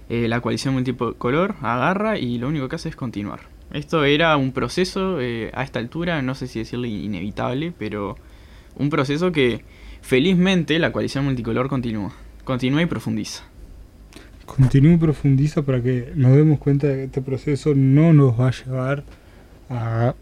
eh, 0.10 0.28
la 0.28 0.42
coalición 0.42 0.74
multicolor 0.74 1.56
agarra 1.62 2.18
y 2.18 2.38
lo 2.38 2.48
único 2.48 2.68
que 2.68 2.76
hace 2.76 2.90
es 2.90 2.96
continuar. 2.96 3.42
Esto 3.72 4.04
era 4.04 4.36
un 4.38 4.52
proceso 4.52 5.22
eh, 5.22 5.52
a 5.54 5.64
esta 5.64 5.80
altura, 5.80 6.22
no 6.24 6.34
sé 6.34 6.48
si 6.48 6.60
decirle 6.60 6.88
inevitable, 6.88 7.72
pero 7.78 8.16
un 8.76 8.90
proceso 8.90 9.32
que 9.32 9.62
felizmente 10.02 10.80
la 10.80 10.92
coalición 10.92 11.26
multicolor 11.26 11.70
continúa. 11.70 12.12
Continúa 12.44 12.82
y 12.82 12.88
profundiza. 12.88 13.44
Continúe 14.48 14.94
y 14.94 14.98
profundiza 14.98 15.62
para 15.62 15.84
que 15.84 16.12
nos 16.16 16.36
demos 16.36 16.58
cuenta 16.58 16.88
de 16.88 16.96
que 16.96 17.04
este 17.04 17.22
proceso 17.22 17.76
no 17.76 18.14
nos 18.14 18.40
va 18.40 18.48
a 18.48 18.52
llevar 18.52 19.04
a 19.70 20.16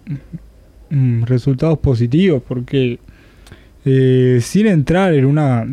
mm, 0.89 1.23
resultados 1.23 1.79
positivos, 1.79 2.43
porque 2.45 2.99
eh, 3.85 4.39
sin 4.41 4.67
entrar 4.67 5.13
en 5.13 5.23
una 5.23 5.65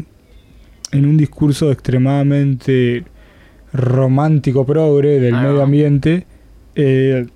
en 0.94 1.06
un 1.06 1.16
discurso 1.16 1.70
extremadamente 1.70 3.04
romántico 3.72 4.64
progre 4.64 5.18
del 5.20 5.34
Ahí 5.34 5.42
medio 5.46 5.62
ambiente, 5.62 6.26
eh, 6.74 7.26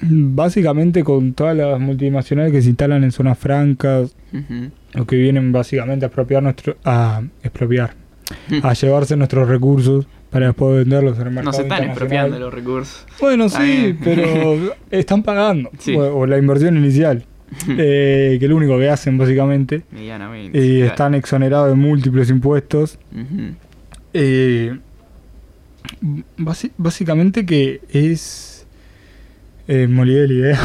básicamente 0.00 1.02
con 1.04 1.32
todas 1.32 1.56
las 1.56 1.80
multinacionales 1.80 2.52
que 2.52 2.62
se 2.62 2.68
instalan 2.68 3.04
en 3.04 3.12
zonas 3.12 3.38
francas 3.38 4.14
Ujú. 4.32 5.00
o 5.00 5.06
que 5.06 5.16
vienen 5.16 5.52
básicamente 5.52 6.04
a 6.04 6.08
expropiar 6.08 6.42
nuestro 6.42 6.76
a 6.84 7.22
expropiar 7.42 7.94
a 8.62 8.72
llevarse 8.74 9.16
nuestros 9.16 9.48
recursos 9.48 10.06
para 10.30 10.46
después 10.48 10.76
venderlos 10.78 11.18
en 11.18 11.28
el 11.28 11.32
mercado 11.32 11.44
No 11.44 11.52
se 11.52 11.62
están 11.62 11.84
expropiando 11.84 12.38
los 12.38 12.52
recursos. 12.52 13.06
Bueno, 13.20 13.44
Está 13.46 13.60
sí, 13.60 13.70
bien. 13.70 13.98
pero 14.02 14.74
están 14.90 15.22
pagando. 15.22 15.70
Sí. 15.78 15.94
O, 15.94 16.00
o 16.18 16.26
la 16.26 16.36
inversión 16.36 16.76
inicial, 16.76 17.24
eh, 17.68 18.36
que 18.38 18.44
es 18.44 18.50
lo 18.50 18.56
único 18.56 18.78
que 18.78 18.88
hacen 18.88 19.18
básicamente. 19.18 19.82
Medianamente. 19.90 20.58
Y 20.58 20.76
claro. 20.78 20.86
están 20.90 21.14
exonerados 21.14 21.68
de 21.70 21.74
múltiples 21.76 22.30
impuestos. 22.30 22.98
Eh, 24.12 24.76
basi- 26.38 26.72
básicamente 26.76 27.44
que 27.46 27.80
es... 27.90 28.66
Eh, 29.68 29.88
olvidé 30.00 30.28
la 30.28 30.32
idea. 30.34 30.60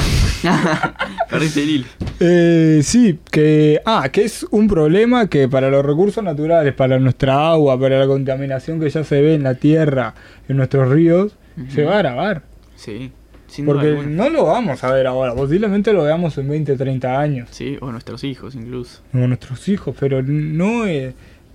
Eh, 2.19 2.81
sí, 2.83 3.19
que, 3.31 3.81
ah, 3.85 4.09
que 4.11 4.23
es 4.23 4.45
un 4.51 4.67
problema 4.67 5.27
que 5.27 5.47
para 5.47 5.69
los 5.71 5.83
recursos 5.83 6.23
naturales, 6.23 6.73
para 6.75 7.00
nuestra 7.00 7.50
agua, 7.51 7.79
para 7.79 7.97
la 8.00 8.05
contaminación 8.05 8.79
que 8.79 8.89
ya 8.89 9.03
se 9.03 9.21
ve 9.21 9.33
en 9.33 9.43
la 9.43 9.55
tierra, 9.55 10.13
en 10.47 10.57
nuestros 10.57 10.89
ríos, 10.89 11.35
se 11.69 11.83
va 11.83 11.93
a 11.95 12.00
agravar. 12.00 12.43
Sí, 12.75 13.11
sin 13.51 13.65
Porque 13.65 13.93
no 14.08 14.29
lo 14.29 14.46
vamos 14.46 14.84
a 14.84 14.91
ver 14.91 15.05
ahora, 15.08 15.36
posiblemente 15.36 15.93
lo 15.93 16.03
veamos 16.03 16.38
en 16.38 16.50
20, 16.50 16.75
30 16.77 17.20
años, 17.20 17.50
Sí, 17.51 17.77
o 17.81 17.91
nuestros 17.91 18.24
hijos 18.24 18.55
incluso. 18.55 19.01
o 19.13 19.17
nuestros 19.17 19.67
hijos, 19.70 19.96
pero 20.00 20.22
no 20.24 20.86
es... 20.86 21.13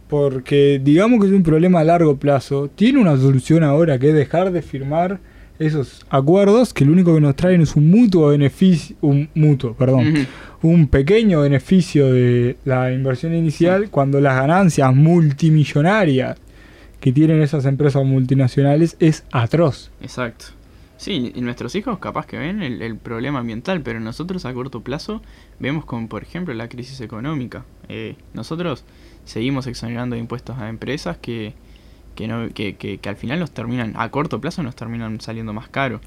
Porque 0.08 0.80
digamos 0.84 1.20
que 1.20 1.26
es 1.26 1.32
un 1.32 1.42
problema 1.42 1.80
a 1.80 1.84
largo 1.84 2.16
plazo, 2.16 2.70
tiene 2.72 3.00
una 3.00 3.16
solución 3.16 3.64
ahora 3.64 3.98
que 3.98 4.10
es 4.10 4.14
dejar 4.14 4.52
de 4.52 4.62
firmar 4.62 5.18
esos 5.58 6.04
acuerdos 6.10 6.72
que 6.72 6.84
lo 6.84 6.92
único 6.92 7.14
que 7.14 7.20
nos 7.20 7.34
traen 7.34 7.60
es 7.62 7.74
un 7.76 7.90
mutuo 7.90 8.28
beneficio, 8.28 8.94
un 9.00 9.28
mutuo, 9.34 9.74
perdón, 9.74 10.26
un 10.62 10.86
pequeño 10.88 11.40
beneficio 11.40 12.12
de 12.12 12.56
la 12.64 12.92
inversión 12.92 13.34
inicial 13.34 13.88
cuando 13.90 14.20
las 14.20 14.36
ganancias 14.36 14.94
multimillonarias 14.94 16.38
que 17.00 17.12
tienen 17.12 17.42
esas 17.42 17.64
empresas 17.66 18.04
multinacionales 18.04 18.96
es 19.00 19.24
atroz. 19.32 19.90
Exacto. 20.00 20.46
Sí, 20.98 21.32
nuestros 21.36 21.74
hijos 21.74 21.98
capaz 21.98 22.26
que 22.26 22.38
ven 22.38 22.62
el, 22.62 22.96
problema 22.98 23.40
ambiental, 23.40 23.82
pero 23.82 24.00
nosotros 24.00 24.46
a 24.46 24.54
corto 24.54 24.80
plazo 24.82 25.20
vemos 25.58 25.84
como 25.84 26.08
por 26.08 26.22
ejemplo 26.22 26.54
la 26.54 26.68
crisis 26.70 27.00
económica. 27.02 27.66
Eh, 27.88 28.16
nosotros 28.32 28.84
seguimos 29.24 29.66
exonerando 29.66 30.16
impuestos 30.16 30.56
a 30.58 30.70
empresas 30.70 31.18
que, 31.18 31.54
que, 32.14 32.28
no, 32.28 32.48
que, 32.54 32.76
que, 32.76 32.98
que 32.98 33.08
al 33.10 33.16
final 33.16 33.40
nos 33.40 33.50
terminan, 33.52 33.92
a 33.96 34.10
corto 34.10 34.40
plazo 34.40 34.62
nos 34.62 34.74
terminan 34.74 35.20
saliendo 35.20 35.52
más 35.52 35.68
caro. 35.68 36.00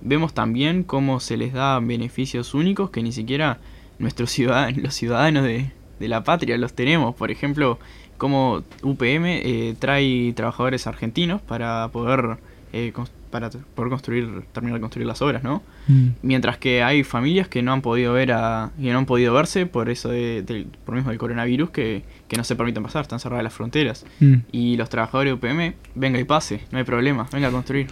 Vemos 0.00 0.34
también 0.34 0.84
cómo 0.84 1.18
se 1.20 1.36
les 1.36 1.52
da 1.52 1.80
beneficios 1.80 2.54
únicos 2.54 2.90
que 2.90 3.02
ni 3.02 3.10
siquiera 3.12 3.58
nuestros 3.98 4.30
ciudadanos, 4.32 4.78
los 4.82 4.94
ciudadanos 4.94 5.44
de, 5.44 5.72
de 5.98 6.08
la 6.08 6.22
patria 6.22 6.56
los 6.58 6.74
tenemos. 6.74 7.14
Por 7.16 7.32
ejemplo, 7.32 7.80
como 8.18 8.62
UPM 8.82 9.40
eh, 9.42 9.74
trae 9.80 10.32
trabajadores 10.34 10.86
argentinos 10.86 11.42
para 11.42 11.88
poder 11.92 12.38
eh, 12.72 12.92
cons- 12.94 13.10
para 13.30 13.50
poder 13.50 13.90
construir, 13.90 14.42
terminar 14.52 14.78
de 14.78 14.80
construir 14.80 15.06
las 15.06 15.20
obras, 15.22 15.42
¿no? 15.42 15.62
Mm. 15.86 16.08
Mientras 16.22 16.58
que 16.58 16.82
hay 16.82 17.04
familias 17.04 17.48
que 17.48 17.62
no 17.62 17.72
han 17.72 17.82
podido 17.82 18.12
ver 18.12 18.32
a, 18.32 18.70
que 18.80 18.92
no 18.92 18.98
han 18.98 19.06
podido 19.06 19.34
verse 19.34 19.66
por 19.66 19.90
eso 19.90 20.08
de, 20.08 20.42
del- 20.42 20.66
por 20.84 20.94
mismo 20.94 21.10
del 21.10 21.18
coronavirus 21.18 21.70
que, 21.70 22.04
que 22.28 22.36
no 22.36 22.44
se 22.44 22.56
permiten 22.56 22.82
pasar, 22.82 23.02
están 23.02 23.20
cerradas 23.20 23.44
las 23.44 23.52
fronteras. 23.52 24.04
Mm. 24.20 24.34
Y 24.52 24.76
los 24.76 24.88
trabajadores 24.88 25.30
de 25.30 25.34
UPM, 25.34 25.74
venga 25.94 26.18
y 26.18 26.24
pase, 26.24 26.60
no 26.72 26.78
hay 26.78 26.84
problema, 26.84 27.28
venga 27.32 27.48
a 27.48 27.50
construir. 27.50 27.88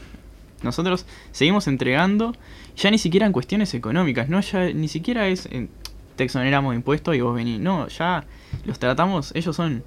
Nosotros 0.62 1.06
seguimos 1.32 1.68
entregando, 1.68 2.34
ya 2.76 2.90
ni 2.90 2.98
siquiera 2.98 3.26
en 3.26 3.32
cuestiones 3.32 3.74
económicas, 3.74 4.28
no 4.28 4.40
ya 4.40 4.72
ni 4.72 4.88
siquiera 4.88 5.28
es 5.28 5.46
en- 5.46 5.68
te 6.16 6.24
exoneramos 6.24 6.70
de 6.72 6.76
impuestos 6.76 7.14
y 7.14 7.20
vos 7.20 7.34
venís, 7.36 7.60
no, 7.60 7.88
ya 7.88 8.24
los 8.64 8.78
tratamos, 8.78 9.32
ellos 9.34 9.54
son 9.54 9.84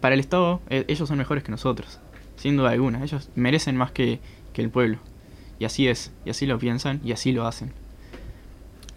para 0.00 0.14
el 0.14 0.20
Estado, 0.20 0.60
eh, 0.70 0.84
ellos 0.88 1.08
son 1.08 1.18
mejores 1.18 1.44
que 1.44 1.52
nosotros, 1.52 2.00
sin 2.34 2.56
duda 2.56 2.70
alguna, 2.70 3.04
ellos 3.04 3.30
merecen 3.36 3.76
más 3.76 3.92
que, 3.92 4.18
que 4.52 4.62
el 4.62 4.70
pueblo. 4.70 4.98
Y 5.58 5.64
así 5.64 5.86
es, 5.88 6.10
y 6.24 6.30
así 6.30 6.46
lo 6.46 6.58
piensan 6.58 7.00
y 7.04 7.12
así 7.12 7.32
lo 7.32 7.46
hacen. 7.46 7.70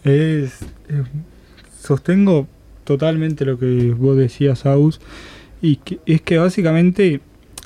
Es, 0.03 0.61
eh, 0.89 1.03
sostengo 1.79 2.47
totalmente 2.83 3.45
lo 3.45 3.57
que 3.57 3.91
vos 3.97 4.17
decías, 4.17 4.65
Aus, 4.65 5.01
y 5.61 5.77
que, 5.77 5.99
es 6.05 6.21
que 6.21 6.37
básicamente 6.37 7.21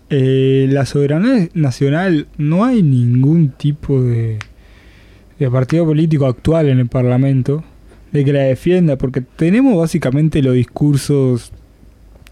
eh, 0.09 0.67
la 0.69 0.85
soberanía 0.85 1.49
nacional 1.53 2.27
no 2.37 2.63
hay 2.63 2.81
ningún 2.81 3.49
tipo 3.49 4.01
de, 4.01 4.39
de 5.37 5.51
partido 5.51 5.85
político 5.85 6.25
actual 6.25 6.69
en 6.69 6.79
el 6.79 6.87
Parlamento 6.87 7.63
de 8.11 8.25
que 8.25 8.33
la 8.33 8.43
defienda, 8.43 8.97
porque 8.97 9.21
tenemos 9.21 9.77
básicamente 9.77 10.41
los 10.41 10.55
discursos, 10.55 11.51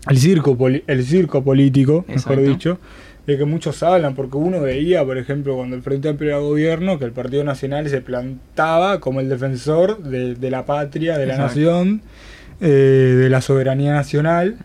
el 0.10 0.18
circo, 0.18 0.58
poli- 0.58 0.84
el 0.88 1.04
circo 1.04 1.44
político, 1.44 2.06
mejor 2.08 2.42
dicho, 2.42 2.80
de 3.28 3.38
que 3.38 3.46
muchos 3.46 3.84
hablan, 3.84 4.16
porque 4.16 4.38
uno 4.38 4.62
veía, 4.62 5.04
por 5.06 5.18
ejemplo, 5.18 5.56
cuando 5.58 5.76
el 5.76 5.82
Frente 5.84 6.08
Amplio 6.10 6.30
era 6.32 6.40
gobierno, 6.40 6.98
que 6.98 7.06
el 7.06 7.12
Partido 7.12 7.44
Nacional 7.44 7.88
se 7.90 8.00
plantaba 8.02 9.00
como 9.02 9.20
el 9.20 9.28
defensor 9.30 10.02
de, 10.02 10.34
de 10.36 10.50
la 10.50 10.66
patria, 10.66 11.18
de 11.18 11.26
la 11.28 11.34
Exacto. 11.34 11.54
nación, 11.54 12.02
eh, 12.62 12.68
de 12.68 13.30
la 13.30 13.42
soberanía 13.42 13.94
nacional, 13.94 14.56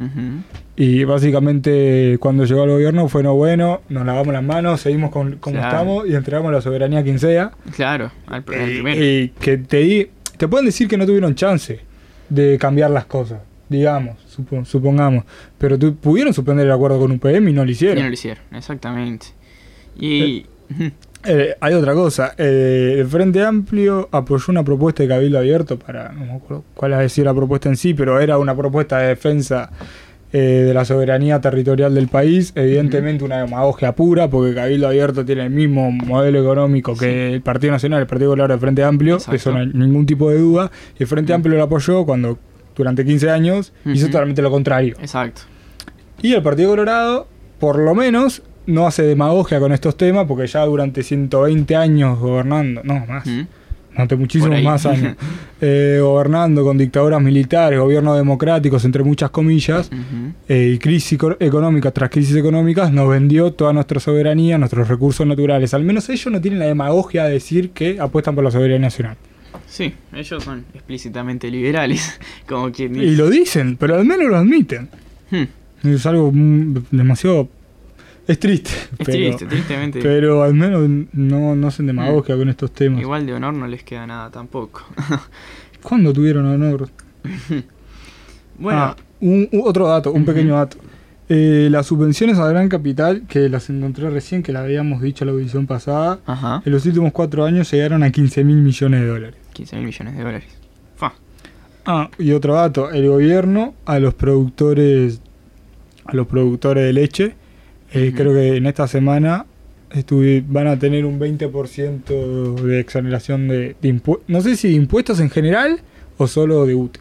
y 0.77 1.05
básicamente 1.05 2.17
cuando 2.21 2.45
llegó 2.45 2.63
al 2.63 2.71
gobierno 2.71 3.09
fue, 3.09 3.23
no, 3.23 3.35
bueno, 3.35 3.83
nos 3.89 4.07
lavamos 4.07 4.33
las 4.33 4.43
manos, 4.45 4.81
seguimos 4.81 5.11
con, 5.11 5.37
como 5.37 5.57
Claro. 5.57 5.69
estamos 5.77 6.09
y 6.09 6.15
entregamos 6.15 6.53
la 6.53 6.61
soberanía 6.61 7.01
a 7.01 7.03
quien 7.03 7.19
sea. 7.19 7.51
Claro, 7.77 8.11
al, 8.27 8.45
primero. 8.45 9.05
y 9.05 9.33
que 9.41 9.59
te, 9.59 9.79
di- 9.79 10.09
te 10.37 10.47
pueden 10.49 10.67
decir 10.67 10.87
que 10.89 10.97
no 10.97 11.05
tuvieron 11.05 11.35
chance 11.35 11.81
de 12.29 12.57
cambiar 12.59 12.91
las 12.93 13.05
cosas, 13.07 13.41
digamos, 13.69 14.17
supo- 14.37 14.65
supongamos. 14.65 15.25
Pero 15.59 15.79
tu- 15.79 15.95
pudieron 15.97 16.33
suspender 16.35 16.67
el 16.67 16.73
acuerdo 16.73 16.99
con 16.99 17.13
UPM 17.13 17.51
y 17.51 17.53
no 17.53 17.65
lo 17.65 17.71
Y 17.71 17.73
hicieron. 17.73 18.03
no 18.03 18.09
lo 18.09 18.15
hicieron, 18.15 18.43
exactamente. 18.53 19.27
Y. 19.99 20.47
ujú, 20.71 20.91
Eh, 21.25 21.55
hay 21.61 21.75
otra 21.75 21.95
cosa. 21.95 22.35
eh, 22.37 22.97
el 22.99 23.07
Frente 23.07 23.45
Amplio 23.45 24.09
apoyó 24.11 24.47
una 24.49 24.65
propuesta 24.65 25.05
de 25.05 25.09
Cabildo 25.09 25.39
Abierto 25.39 25.79
para, 25.79 26.11
no 26.11 26.25
me 26.25 26.33
acuerdo 26.33 26.65
cuál 26.75 26.95
es 26.95 26.99
decir 26.99 27.25
la 27.25 27.33
propuesta 27.33 27.69
en 27.69 27.77
sí, 27.77 27.95
pero 27.95 28.19
era 28.19 28.39
una 28.39 28.57
propuesta 28.57 28.99
de 28.99 29.09
defensa 29.09 29.71
eh, 30.33 30.39
de 30.67 30.75
la 30.75 30.85
soberanía 30.85 31.41
territorial 31.41 31.95
del 31.95 32.09
país. 32.09 32.53
Evidentemente 32.57 33.23
una 33.23 33.39
demagogia 33.43 33.95
pura, 33.95 34.29
porque 34.31 34.53
Cabildo 34.55 34.89
Abierto 34.89 35.25
tiene 35.25 35.45
el 35.45 35.51
mismo 35.51 35.93
modelo 35.93 36.41
económico 36.41 36.97
que 36.97 37.35
el 37.35 37.43
Partido 37.43 37.71
Nacional, 37.73 38.01
el 38.01 38.07
Partido 38.09 38.31
Colorado 38.31 38.55
del 38.55 38.61
Frente 38.61 38.83
Amplio, 38.83 39.15
Exacto. 39.17 39.37
eso 39.37 39.53
no 39.53 39.59
hay 39.59 39.67
ningún 39.75 40.07
tipo 40.07 40.29
de 40.31 40.39
duda. 40.39 40.73
Y 40.99 41.03
el 41.05 41.07
Frente. 41.07 41.33
Amplio 41.35 41.57
lo 41.57 41.63
apoyó 41.63 42.05
cuando 42.05 42.37
durante 42.83 43.05
15 43.05 43.31
años 43.31 43.73
hizo 43.85 44.07
totalmente 44.07 44.43
lo 44.43 44.51
contrario. 44.51 44.97
Exacto. 45.01 45.43
Y 46.21 46.33
el 46.35 46.43
Partido 46.43 46.71
Colorado, 46.71 47.27
por 47.59 47.79
lo 47.79 47.95
menos, 47.95 48.43
no 48.67 48.87
hace 48.87 49.03
demagogia 49.03 49.59
con 49.59 49.73
estos 49.73 49.97
temas 49.97 50.27
porque 50.27 50.47
ya 50.47 50.65
durante 50.65 51.03
120 51.03 51.75
años 51.75 52.19
gobernando, 52.19 52.81
no 52.85 53.05
más, 53.07 53.25
durante 53.91 54.17
muchísimos 54.17 54.63
más 54.63 54.87
años, 54.87 55.17
eh, 55.61 55.99
gobernando 56.01 56.63
con 56.65 56.79
dictaduras 56.79 57.21
militares, 57.21 57.79
gobiernos 57.81 58.17
democráticos, 58.17 58.85
entre 58.85 59.03
muchas 59.03 59.31
comillas, 59.31 59.91
eh, 60.49 60.73
y 60.75 60.79
crisis 60.79 61.15
eco- 61.15 61.37
económica 61.41 61.91
tras 61.91 62.09
crisis 62.11 62.37
económicas, 62.37 62.93
nos 62.93 63.09
vendió 63.11 63.53
toda 63.53 63.73
nuestra 63.73 63.99
soberanía, 64.01 64.57
nuestros 64.59 64.87
recursos 64.89 65.27
naturales. 65.27 65.75
Al 65.75 65.83
menos 65.83 66.09
ellos 66.09 66.33
no 66.33 66.41
tienen 66.41 66.61
la 66.61 66.67
demagogia 66.67 67.25
de 67.25 67.33
decir 67.33 67.71
que 67.71 67.99
apuestan 68.01 68.35
por 68.35 68.45
la 68.45 68.51
soberanía 68.51 68.79
nacional. 68.87 69.17
Sí, 69.69 69.95
ellos 70.13 70.43
son 70.45 70.65
explícitamente 70.75 71.51
liberales, 71.51 72.19
como 72.49 72.71
quien 72.73 72.95
Y 72.97 73.01
dice. 73.01 73.17
lo 73.17 73.31
dicen, 73.31 73.77
pero 73.77 73.97
al 73.97 74.05
menos 74.05 74.29
lo 74.29 74.37
admiten. 74.37 74.89
Hmm, 75.31 75.89
Es 75.89 76.05
algo 76.07 76.31
demasiado... 76.91 77.49
Es 78.27 78.39
triste. 78.39 78.71
Es 78.71 78.89
pero- 78.99 79.11
triste, 79.19 79.47
tristemente. 79.47 79.99
Pero 80.01 80.43
al 80.45 80.55
menos 80.55 80.89
no, 81.13 81.57
no 81.57 81.67
hacen 81.67 81.87
demagogia 81.87 82.37
con 82.37 82.49
estos 82.49 82.71
temas. 82.73 83.01
Igual 83.01 83.27
de 83.27 83.35
honor 83.35 83.53
no 83.55 83.67
les 83.67 83.83
queda 83.83 84.07
nada 84.07 84.31
tampoco. 84.31 84.85
¿Cuándo 85.83 86.13
tuvieron 86.13 86.47
honor? 86.47 86.89
bueno, 88.59 88.81
Ah, 88.81 88.97
un, 89.21 89.49
un- 89.53 89.63
otro 89.65 89.89
dato, 89.89 90.13
un 90.13 90.25
pequeño 90.25 90.55
dato. 90.55 90.77
Eh, 91.29 91.69
las 91.71 91.87
subvenciones 91.87 92.39
a 92.39 92.47
gran 92.49 92.69
capital, 92.69 93.23
que 93.27 93.49
las 93.49 93.71
encontré 93.71 94.11
recién, 94.11 94.43
que 94.43 94.53
las 94.53 94.65
habíamos 94.65 95.01
dicho 95.03 95.25
en 95.25 95.27
la 95.29 95.33
audición 95.33 95.67
pasada, 95.67 96.21
ajá. 96.27 96.63
en 96.65 96.73
los 96.73 96.85
últimos 96.85 97.13
cuatro 97.13 97.45
años 97.45 97.71
llegaron 97.73 98.03
a 98.03 98.11
15 98.13 98.45
mil 98.45 98.57
millones 98.59 99.01
de 99.01 99.07
dólares. 99.07 99.37
15 99.53 99.77
mil 99.77 99.87
millones 99.87 100.17
de 100.17 100.23
dólares. 100.23 100.49
Fa. 100.97 101.13
Ah, 101.85 102.11
y 102.19 102.33
otro 102.33 102.55
dato, 102.55 102.91
el 102.91 103.09
gobierno 103.09 103.75
a 103.85 103.99
los 103.99 104.15
productores 104.15 105.21
a 106.05 106.15
los 106.17 106.27
productores 106.27 106.85
de 106.85 106.93
leche, 106.93 107.35
eh, 107.93 108.13
creo 108.17 108.33
que 108.33 108.57
en 108.57 108.67
esta 108.67 108.89
semana 108.89 109.47
van 110.49 110.67
a 110.67 110.79
tener 110.79 111.05
un 111.05 111.21
20% 111.21 112.55
de 112.63 112.81
exoneración 112.81 113.47
de, 113.47 113.77
de 113.81 113.89
impuestos, 113.89 114.29
no 114.29 114.41
sé 114.41 114.57
si 114.57 114.69
de 114.71 114.75
impuestos 114.75 115.21
en 115.21 115.31
general 115.31 115.81
o 116.17 116.27
solo 116.27 116.67
de 116.67 116.75
UTE. 116.75 116.99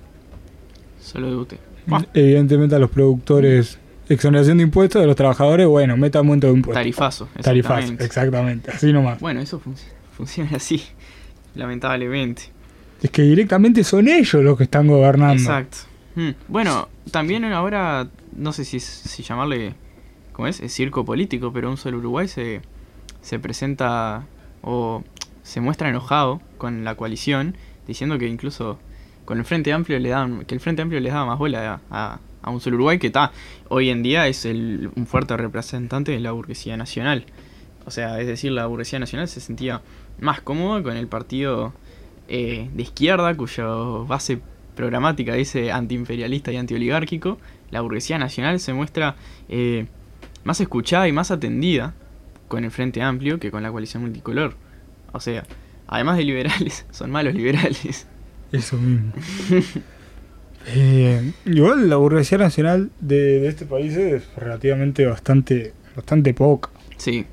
Solo 0.99 1.29
de 1.29 1.35
UTE. 1.35 1.57
Fa. 1.87 2.05
Evidentemente 2.13 2.75
a 2.75 2.79
los 2.79 2.91
productores, 2.91 3.79
exoneración 4.09 4.57
de 4.57 4.63
impuestos, 4.65 5.01
de 5.01 5.07
los 5.07 5.15
trabajadores, 5.15 5.65
bueno, 5.67 5.97
meta 5.97 6.19
aumento 6.19 6.47
de 6.47 6.53
impuestos. 6.53 6.75
Tarifazo. 6.79 7.27
Tarifazo, 7.41 7.77
exactamente. 7.79 8.05
exactamente, 8.05 8.71
así 8.71 8.93
nomás. 8.93 9.19
Bueno, 9.19 9.39
eso 9.41 9.59
fun- 9.59 9.73
funciona 10.15 10.51
así, 10.57 10.83
lamentablemente. 11.55 12.43
Es 13.01 13.09
que 13.11 13.23
directamente 13.23 13.83
son 13.83 14.07
ellos 14.07 14.43
los 14.43 14.57
que 14.57 14.65
están 14.65 14.87
gobernando. 14.87 15.33
Exacto. 15.41 15.77
Hmm. 16.15 16.31
Bueno, 16.47 16.87
también 17.11 17.43
ahora, 17.45 18.07
no 18.35 18.51
sé 18.53 18.65
si, 18.65 18.79
si 18.79 19.23
llamarle, 19.23 19.73
¿cómo 20.33 20.47
es? 20.47 20.59
Es 20.59 20.73
circo 20.73 21.03
político, 21.05 21.51
pero 21.53 21.69
un 21.69 21.77
solo 21.77 21.97
Uruguay 21.97 22.27
se, 22.27 22.61
se 23.21 23.39
presenta 23.39 24.23
o 24.61 25.03
se 25.43 25.61
muestra 25.61 25.89
enojado 25.89 26.41
con 26.57 26.83
la 26.83 26.95
coalición, 26.95 27.55
diciendo 27.87 28.17
que 28.19 28.27
incluso 28.27 28.77
con 29.25 29.39
el 29.39 29.45
Frente 29.45 29.73
Amplio 29.73 29.97
le 29.99 30.09
dan, 30.09 30.45
que 30.45 30.53
el 30.53 30.59
Frente 30.59 30.81
Amplio 30.81 30.99
les 30.99 31.13
daba 31.13 31.25
más 31.25 31.39
bola 31.39 31.81
a, 31.89 32.11
a- 32.13 32.19
a 32.43 32.49
un 32.49 32.59
solo 32.59 32.75
Uruguay 32.75 32.97
que 32.99 33.07
está, 33.07 33.31
hoy 33.69 33.89
en 33.89 34.01
día 34.03 34.27
es 34.27 34.45
el, 34.45 34.89
un 34.95 35.05
fuerte 35.05 35.37
representante 35.37 36.11
de 36.11 36.19
la 36.19 36.31
burguesía 36.31 36.75
nacional. 36.75 37.25
O 37.85 37.91
sea, 37.91 38.19
es 38.19 38.25
decir, 38.27 38.51
la 38.51 38.65
burguesía 38.65 38.97
nacional 38.99 39.27
se 39.27 39.39
sentía 39.39 39.81
más 40.19 40.41
cómoda 40.41 40.83
con 40.83 40.97
el 40.97 41.07
partido 41.07 41.73
eh, 42.27 42.69
de 42.73 42.83
izquierda, 42.83 43.35
cuya 43.35 43.65
base 43.65 44.39
programática 44.75 45.33
dice 45.33 45.71
antiimperialista 45.71 46.51
y 46.51 46.57
antioligárquico, 46.57 47.37
la 47.71 47.81
burguesía 47.81 48.17
nacional 48.17 48.59
se 48.59 48.73
muestra 48.73 49.15
eh, 49.49 49.87
más 50.43 50.61
escuchada 50.61 51.07
y 51.07 51.11
más 51.11 51.31
atendida 51.31 51.93
con 52.47 52.63
el 52.63 52.71
Frente 52.71 53.01
Amplio 53.01 53.39
que 53.39 53.51
con 53.51 53.63
la 53.63 53.71
coalición 53.71 54.03
multicolor. 54.03 54.55
O 55.11 55.19
sea, 55.19 55.43
además 55.87 56.17
de 56.17 56.23
liberales, 56.23 56.85
son 56.91 57.11
malos 57.11 57.33
liberales. 57.33 58.07
Eso 58.51 58.77
mismo. 58.77 59.11
Eh, 60.67 61.31
igual 61.45 61.89
la 61.89 61.95
burguesía 61.95 62.37
nacional 62.37 62.91
de, 62.99 63.39
de 63.39 63.47
este 63.47 63.65
país 63.65 63.97
es 63.97 64.23
relativamente 64.35 65.07
bastante, 65.07 65.73
bastante 65.95 66.35
poca. 66.35 66.69
Sí. 66.97 67.25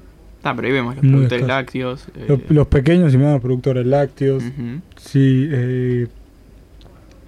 Ah, 0.43 0.55
pero 0.55 0.67
ahí 0.69 0.73
vemos 0.73 0.95
los 0.97 1.05
productores 1.05 1.47
lácteos. 1.47 2.07
eh, 2.15 2.25
Los, 2.29 2.41
los 2.49 2.67
pequeños 2.69 3.13
y 3.13 3.19
medianos 3.19 3.41
productores 3.41 3.87
lácteos. 3.87 4.43
ujú. 4.45 4.81
Sí, 4.97 5.49
eh, 5.51 6.07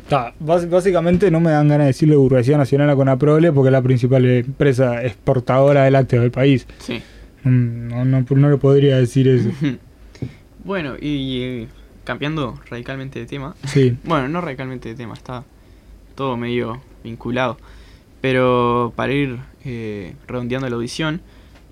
ta, 0.09 0.33
bás- 0.41 0.69
básicamente 0.69 1.31
no 1.31 1.41
me 1.41 1.51
dan 1.51 1.69
ganas 1.69 1.85
de 1.85 1.89
decirle 1.89 2.17
burguesía 2.17 2.57
nacional 2.57 2.89
a 2.91 2.97
Conaprole 2.97 3.53
porque 3.53 3.69
es 3.69 3.73
la 3.73 3.83
principal 3.83 4.25
empresa 4.27 5.05
exportadora 5.05 5.85
de 5.85 5.91
lácteos 5.91 6.23
del 6.23 6.31
país. 6.31 6.67
Sí. 6.79 7.03
Mm, 7.45 7.89
No, 7.89 8.05
no, 8.05 8.25
no 8.29 8.51
le 8.51 8.57
podría 8.59 8.97
decir 8.99 9.27
eso. 9.29 9.51
bueno, 10.65 10.95
y 11.01 11.43
eh, 11.43 11.69
cambiando 12.05 12.59
radicalmente 12.69 13.19
de 13.19 13.27
tema. 13.27 13.55
Sí, 13.67 13.97
Bueno, 14.05 14.29
no 14.29 14.41
radicalmente 14.41 14.89
de 14.91 14.95
tema, 14.95 15.15
está 15.15 15.45
todo 16.15 16.37
medio 16.37 16.81
vinculado. 17.05 17.57
Pero 18.21 18.93
para 18.97 19.13
ir 19.13 19.39
eh, 19.65 20.15
redondeando 20.29 20.69
la 20.69 20.77
audición, 20.77 21.21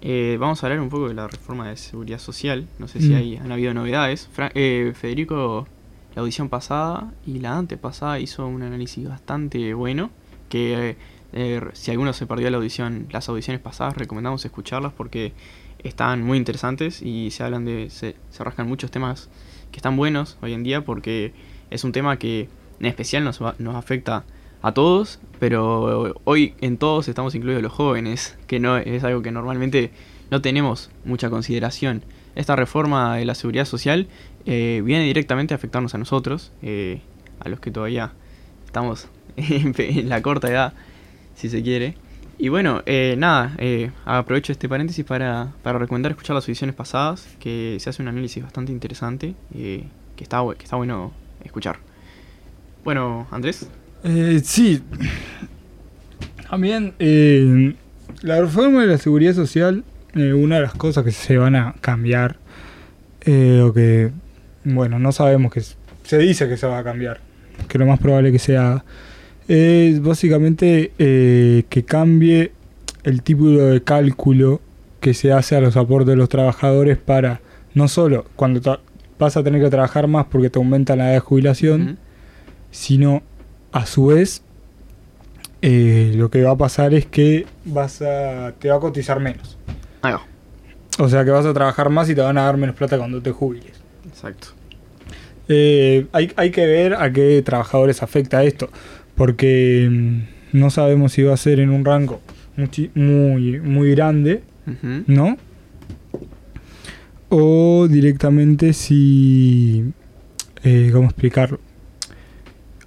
eh, 0.00 0.36
vamos 0.38 0.62
a 0.62 0.66
hablar 0.66 0.80
un 0.80 0.88
poco 0.88 1.08
de 1.08 1.14
la 1.14 1.26
reforma 1.28 1.68
de 1.68 1.76
seguridad 1.76 2.18
social. 2.18 2.66
No 2.78 2.88
sé 2.88 3.00
si 3.00 3.10
Mm. 3.10 3.14
hay, 3.16 3.36
han 3.36 3.52
habido 3.52 3.74
novedades. 3.74 4.28
Fra- 4.32 4.52
eh, 4.54 4.92
Federico, 4.94 5.66
la 6.14 6.20
audición 6.22 6.48
pasada 6.48 7.12
y 7.26 7.38
la 7.40 7.56
antepasada 7.58 8.18
hizo 8.20 8.46
un 8.46 8.62
análisis 8.62 9.08
bastante 9.08 9.74
bueno. 9.74 10.10
Que 10.48 10.90
eh, 10.90 10.96
eh, 11.32 11.60
si 11.74 11.90
alguno 11.90 12.12
se 12.12 12.26
perdió 12.26 12.48
la 12.50 12.56
audición, 12.56 13.06
las 13.10 13.28
audiciones 13.28 13.60
pasadas, 13.60 13.96
recomendamos 13.96 14.44
escucharlas 14.44 14.92
porque 14.92 15.32
están 15.82 16.22
muy 16.24 16.38
interesantes 16.38 17.02
y 17.02 17.30
se 17.30 17.44
hablan 17.44 17.64
de, 17.64 17.90
se, 17.90 18.16
se 18.30 18.44
rascan 18.44 18.66
muchos 18.68 18.90
temas 18.90 19.28
que 19.70 19.76
están 19.78 19.96
buenos 19.96 20.38
hoy 20.42 20.54
en 20.54 20.62
día 20.62 20.84
porque 20.84 21.32
es 21.70 21.84
un 21.84 21.92
tema 21.92 22.18
que 22.18 22.48
en 22.80 22.86
especial 22.86 23.24
nos, 23.24 23.40
nos 23.58 23.74
afecta 23.76 24.24
a 24.62 24.72
todos, 24.72 25.20
pero 25.38 26.14
hoy 26.24 26.54
en 26.60 26.78
todos 26.78 27.08
estamos 27.08 27.34
incluidos 27.34 27.62
los 27.62 27.72
jóvenes, 27.72 28.36
que 28.46 28.60
no 28.60 28.76
es 28.76 29.04
algo 29.04 29.22
que 29.22 29.30
normalmente 29.30 29.90
no 30.30 30.40
tenemos 30.40 30.90
mucha 31.04 31.30
consideración. 31.30 32.02
Esta 32.34 32.56
reforma 32.56 33.16
de 33.16 33.24
la 33.24 33.34
seguridad 33.34 33.64
social 33.64 34.08
eh, 34.46 34.82
viene 34.84 35.04
directamente 35.04 35.54
a 35.54 35.56
afectarnos 35.56 35.94
a 35.94 35.98
nosotros, 35.98 36.52
eh, 36.62 37.00
a 37.40 37.48
los 37.48 37.60
que 37.60 37.70
todavía 37.70 38.12
estamos 38.64 39.08
en 39.36 40.08
la 40.08 40.22
corta 40.22 40.48
edad, 40.48 40.72
si 41.34 41.48
se 41.48 41.62
quiere. 41.62 41.96
Y 42.40 42.50
bueno, 42.50 42.82
eh, 42.86 43.16
nada, 43.18 43.54
eh, 43.58 43.90
aprovecho 44.04 44.52
este 44.52 44.68
paréntesis 44.68 45.04
para, 45.04 45.52
para 45.62 45.80
recomendar 45.80 46.12
escuchar 46.12 46.36
las 46.36 46.46
ediciones 46.48 46.76
pasadas, 46.76 47.26
que 47.40 47.76
se 47.80 47.90
hace 47.90 48.00
un 48.00 48.08
análisis 48.08 48.42
bastante 48.42 48.70
interesante, 48.70 49.34
que, 49.52 49.88
está, 50.20 50.42
que 50.56 50.62
está 50.62 50.76
bueno 50.76 51.12
escuchar. 51.42 51.80
Bueno, 52.84 53.26
Andrés. 53.32 53.68
Eh, 54.04 54.40
sí. 54.42 54.82
También 56.48 56.94
eh, 56.98 57.74
la 58.22 58.40
reforma 58.40 58.80
de 58.82 58.88
la 58.88 58.98
seguridad 58.98 59.34
social, 59.34 59.84
eh, 60.14 60.32
una 60.32 60.56
de 60.56 60.62
las 60.62 60.74
cosas 60.74 61.04
que 61.04 61.12
se 61.12 61.36
van 61.36 61.54
a 61.54 61.74
cambiar, 61.80 62.36
eh, 63.24 63.62
o 63.64 63.72
que, 63.72 64.10
bueno, 64.64 64.98
no 64.98 65.12
sabemos 65.12 65.52
que 65.52 65.62
se 66.04 66.18
dice 66.18 66.48
que 66.48 66.56
se 66.56 66.66
va 66.66 66.78
a 66.78 66.84
cambiar, 66.84 67.20
que 67.68 67.78
lo 67.78 67.86
más 67.86 67.98
probable 67.98 68.32
que 68.32 68.38
sea, 68.38 68.84
es 69.46 70.02
básicamente 70.02 70.92
eh, 70.98 71.64
que 71.68 71.84
cambie 71.84 72.52
el 73.04 73.22
tipo 73.22 73.48
de 73.48 73.82
cálculo 73.82 74.60
que 75.00 75.14
se 75.14 75.32
hace 75.32 75.56
a 75.56 75.60
los 75.60 75.76
aportes 75.76 76.08
de 76.08 76.16
los 76.16 76.28
trabajadores 76.28 76.98
para, 76.98 77.40
no 77.74 77.88
solo 77.88 78.26
cuando 78.36 78.80
vas 79.18 79.36
a 79.36 79.42
tener 79.44 79.62
que 79.62 79.70
trabajar 79.70 80.08
más 80.08 80.26
porque 80.26 80.50
te 80.50 80.58
aumenta 80.58 80.96
la 80.96 81.06
edad 81.06 81.12
de 81.14 81.20
jubilación, 81.20 81.98
sino 82.70 83.22
a 83.78 83.86
su 83.86 84.06
vez 84.06 84.42
eh, 85.62 86.12
lo 86.16 86.30
que 86.30 86.42
va 86.42 86.52
a 86.52 86.56
pasar 86.56 86.94
es 86.94 87.06
que 87.06 87.46
vas 87.64 88.02
a 88.02 88.52
te 88.58 88.68
va 88.70 88.76
a 88.76 88.80
cotizar 88.80 89.20
menos. 89.20 89.56
O 91.00 91.08
sea 91.08 91.24
que 91.24 91.30
vas 91.30 91.46
a 91.46 91.54
trabajar 91.54 91.90
más 91.90 92.10
y 92.10 92.14
te 92.14 92.20
van 92.20 92.38
a 92.38 92.42
dar 92.42 92.56
menos 92.56 92.74
plata 92.74 92.98
cuando 92.98 93.22
te 93.22 93.30
jubiles. 93.30 93.80
Exacto. 94.06 94.48
Eh, 95.48 96.06
hay, 96.12 96.32
hay 96.36 96.50
que 96.50 96.66
ver 96.66 96.94
a 96.94 97.12
qué 97.12 97.40
trabajadores 97.42 98.02
afecta 98.02 98.42
esto, 98.42 98.68
porque 99.14 99.88
mm, 99.90 100.58
no 100.58 100.70
sabemos 100.70 101.12
si 101.12 101.22
va 101.22 101.34
a 101.34 101.36
ser 101.36 101.60
en 101.60 101.70
un 101.70 101.84
rango 101.84 102.20
muy, 102.94 103.60
muy 103.60 103.90
grande. 103.92 104.42
¿no? 105.06 105.38
O 107.30 107.86
directamente 107.88 108.72
si... 108.72 109.84
eh, 110.62 110.90
¿Cómo 110.92 111.06
explicarlo? 111.06 111.60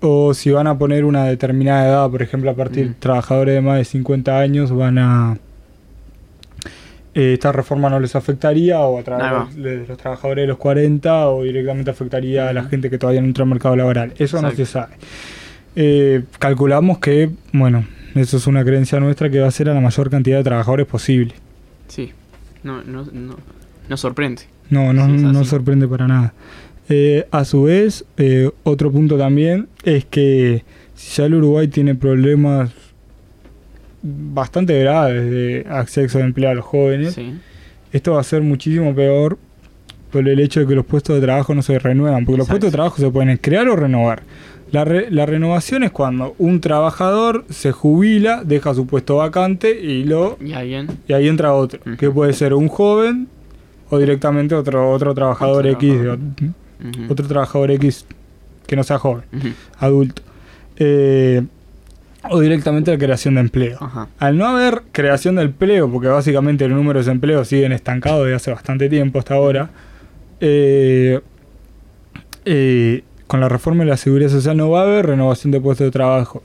O 0.02 0.34
si 0.34 0.50
van 0.52 0.66
a 0.68 0.78
poner 0.78 1.06
una 1.06 1.26
determinada 1.26 1.88
edad, 1.88 2.10
por 2.10 2.22
ejemplo, 2.24 2.50
a 2.50 2.56
partir 2.56 2.86
de 2.86 2.90
Mm. 2.92 3.00
trabajadores 3.00 3.54
de 3.56 3.62
más 3.62 3.78
de 3.78 3.86
50 3.86 4.40
años 4.40 4.72
van 4.76 4.98
a... 4.98 5.38
eh, 7.14 7.34
esta 7.34 7.52
reforma 7.52 7.90
no 7.90 8.00
les 8.00 8.16
afectaría 8.16 8.80
o 8.80 8.98
a 9.00 9.04
través 9.04 9.56
de 9.56 9.86
los 9.86 9.98
trabajadores 9.98 10.44
de 10.44 10.48
los 10.48 10.58
40 10.58 11.28
o 11.30 11.44
directamente 11.44 11.92
afectaría 11.92 12.50
a 12.50 12.54
la 12.54 12.64
gente 12.64 12.90
que 12.90 12.98
todavía 12.98 13.22
no 13.22 13.28
entra 13.28 13.44
al 13.44 13.50
mercado 13.50 13.76
laboral. 13.76 14.14
Eso 14.18 14.42
no 14.42 14.50
se 14.52 14.64
Exacto. 14.64 14.96
sabe. 14.96 15.08
Eh, 15.76 16.24
calculamos 16.40 17.00
que, 17.00 17.30
bueno, 17.54 17.86
eso 18.16 18.38
es 18.38 18.48
una 18.48 18.64
creencia 18.64 19.00
nuestra 19.00 19.30
que 19.30 19.40
va 19.40 19.48
a 19.48 19.52
ser 19.52 19.70
a 19.70 19.74
la 19.74 19.82
mayor 19.82 20.10
cantidad 20.10 20.38
de 20.38 20.44
trabajadores 20.44 20.86
posible. 20.88 21.34
Sí. 21.88 22.12
No, 22.64 22.82
no, 22.84 23.06
no, 23.12 23.36
no 23.90 23.98
sorprende. 23.98 24.44
No, 24.70 24.94
no, 24.94 25.08
no 25.08 25.44
sorprende 25.44 25.88
para 25.88 26.08
nada. 26.08 26.34
Eh, 26.94 27.26
a 27.32 27.46
su 27.46 27.64
vez, 27.64 28.04
eh, 28.18 28.50
otro 28.64 28.92
punto 28.92 29.18
también 29.18 29.68
es 29.86 30.04
que 30.04 30.64
si 30.94 31.16
ya 31.18 31.26
el 31.26 31.36
Uruguay 31.36 31.70
tiene 31.70 31.96
problemas 31.96 32.72
bastante 34.04 34.78
graves 34.80 35.30
de 35.30 35.66
acceso 35.70 36.18
de 36.18 36.26
empleo 36.26 36.50
a 36.50 36.54
los 36.56 36.66
jóvenes, 36.66 37.14
Sí. 37.14 37.34
esto 37.94 38.14
va 38.14 38.22
a 38.22 38.24
ser 38.24 38.42
muchísimo 38.42 38.94
peor 38.96 39.38
por 40.12 40.28
el 40.28 40.40
hecho 40.40 40.60
de 40.60 40.68
que 40.68 40.76
los 40.76 40.86
puestos 40.86 41.16
de 41.16 41.22
trabajo 41.22 41.54
no 41.56 41.62
se 41.62 41.80
renuevan, 41.80 42.26
porque 42.26 42.40
los 42.40 42.48
puestos 42.48 42.72
de 42.72 42.76
trabajo 42.76 42.98
se 42.98 43.10
pueden 43.10 43.38
crear 43.38 43.68
o 43.70 43.76
renovar. 43.76 44.24
La, 44.72 44.84
re- 44.86 45.12
la 45.12 45.26
renovación 45.26 45.84
es 45.84 45.92
cuando 45.92 46.34
un 46.40 46.60
trabajador 46.62 47.46
se 47.50 47.72
jubila, 47.72 48.44
deja 48.46 48.74
su 48.74 48.88
puesto 48.88 49.18
vacante 49.18 49.80
y 49.80 50.04
lo 50.04 50.38
Y 51.08 51.14
ahí 51.14 51.28
entra 51.28 51.54
otro, 51.54 51.80
que 51.98 52.10
puede 52.10 52.34
ser 52.34 52.54
un 52.54 52.68
joven 52.70 53.28
o 53.90 53.98
directamente 54.00 54.56
otro 54.56 54.90
otro 54.92 55.14
trabajador 55.14 55.68
X, 55.68 55.90
trabajador. 55.94 56.20
Otro 57.10 57.28
trabajador 57.28 57.72
X 57.72 58.06
que 58.68 58.76
no 58.76 58.84
sea 58.84 58.98
joven, 59.00 59.24
adulto. 59.78 60.22
Eh, 60.78 61.44
o 62.30 62.40
directamente 62.40 62.92
la 62.92 62.98
creación 62.98 63.36
de 63.36 63.42
empleo. 63.42 63.78
Ajá. 63.80 64.08
Al 64.20 64.38
no 64.38 64.48
haber 64.48 64.84
creación 64.92 65.36
de 65.36 65.44
empleo, 65.44 65.92
porque 65.92 66.08
básicamente 66.08 66.68
los 66.68 66.78
números 66.78 67.08
de 67.08 67.14
empleo 67.14 67.44
siguen 67.46 67.72
estancados 67.72 68.26
desde 68.26 68.36
hace 68.36 68.52
bastante 68.52 68.90
tiempo 68.90 69.20
hasta 69.20 69.36
ahora, 69.36 69.72
eh, 70.40 71.20
eh, 72.46 73.04
con 73.28 73.40
la 73.40 73.50
reforma 73.50 73.84
de 73.84 73.90
la 73.90 73.98
seguridad 73.98 74.30
social 74.30 74.58
no 74.58 74.70
va 74.70 74.82
a 74.82 74.84
haber 74.84 75.08
renovación 75.08 75.52
de 75.52 75.62
puestos 75.62 75.86
de 75.86 75.92
trabajo. 75.92 76.44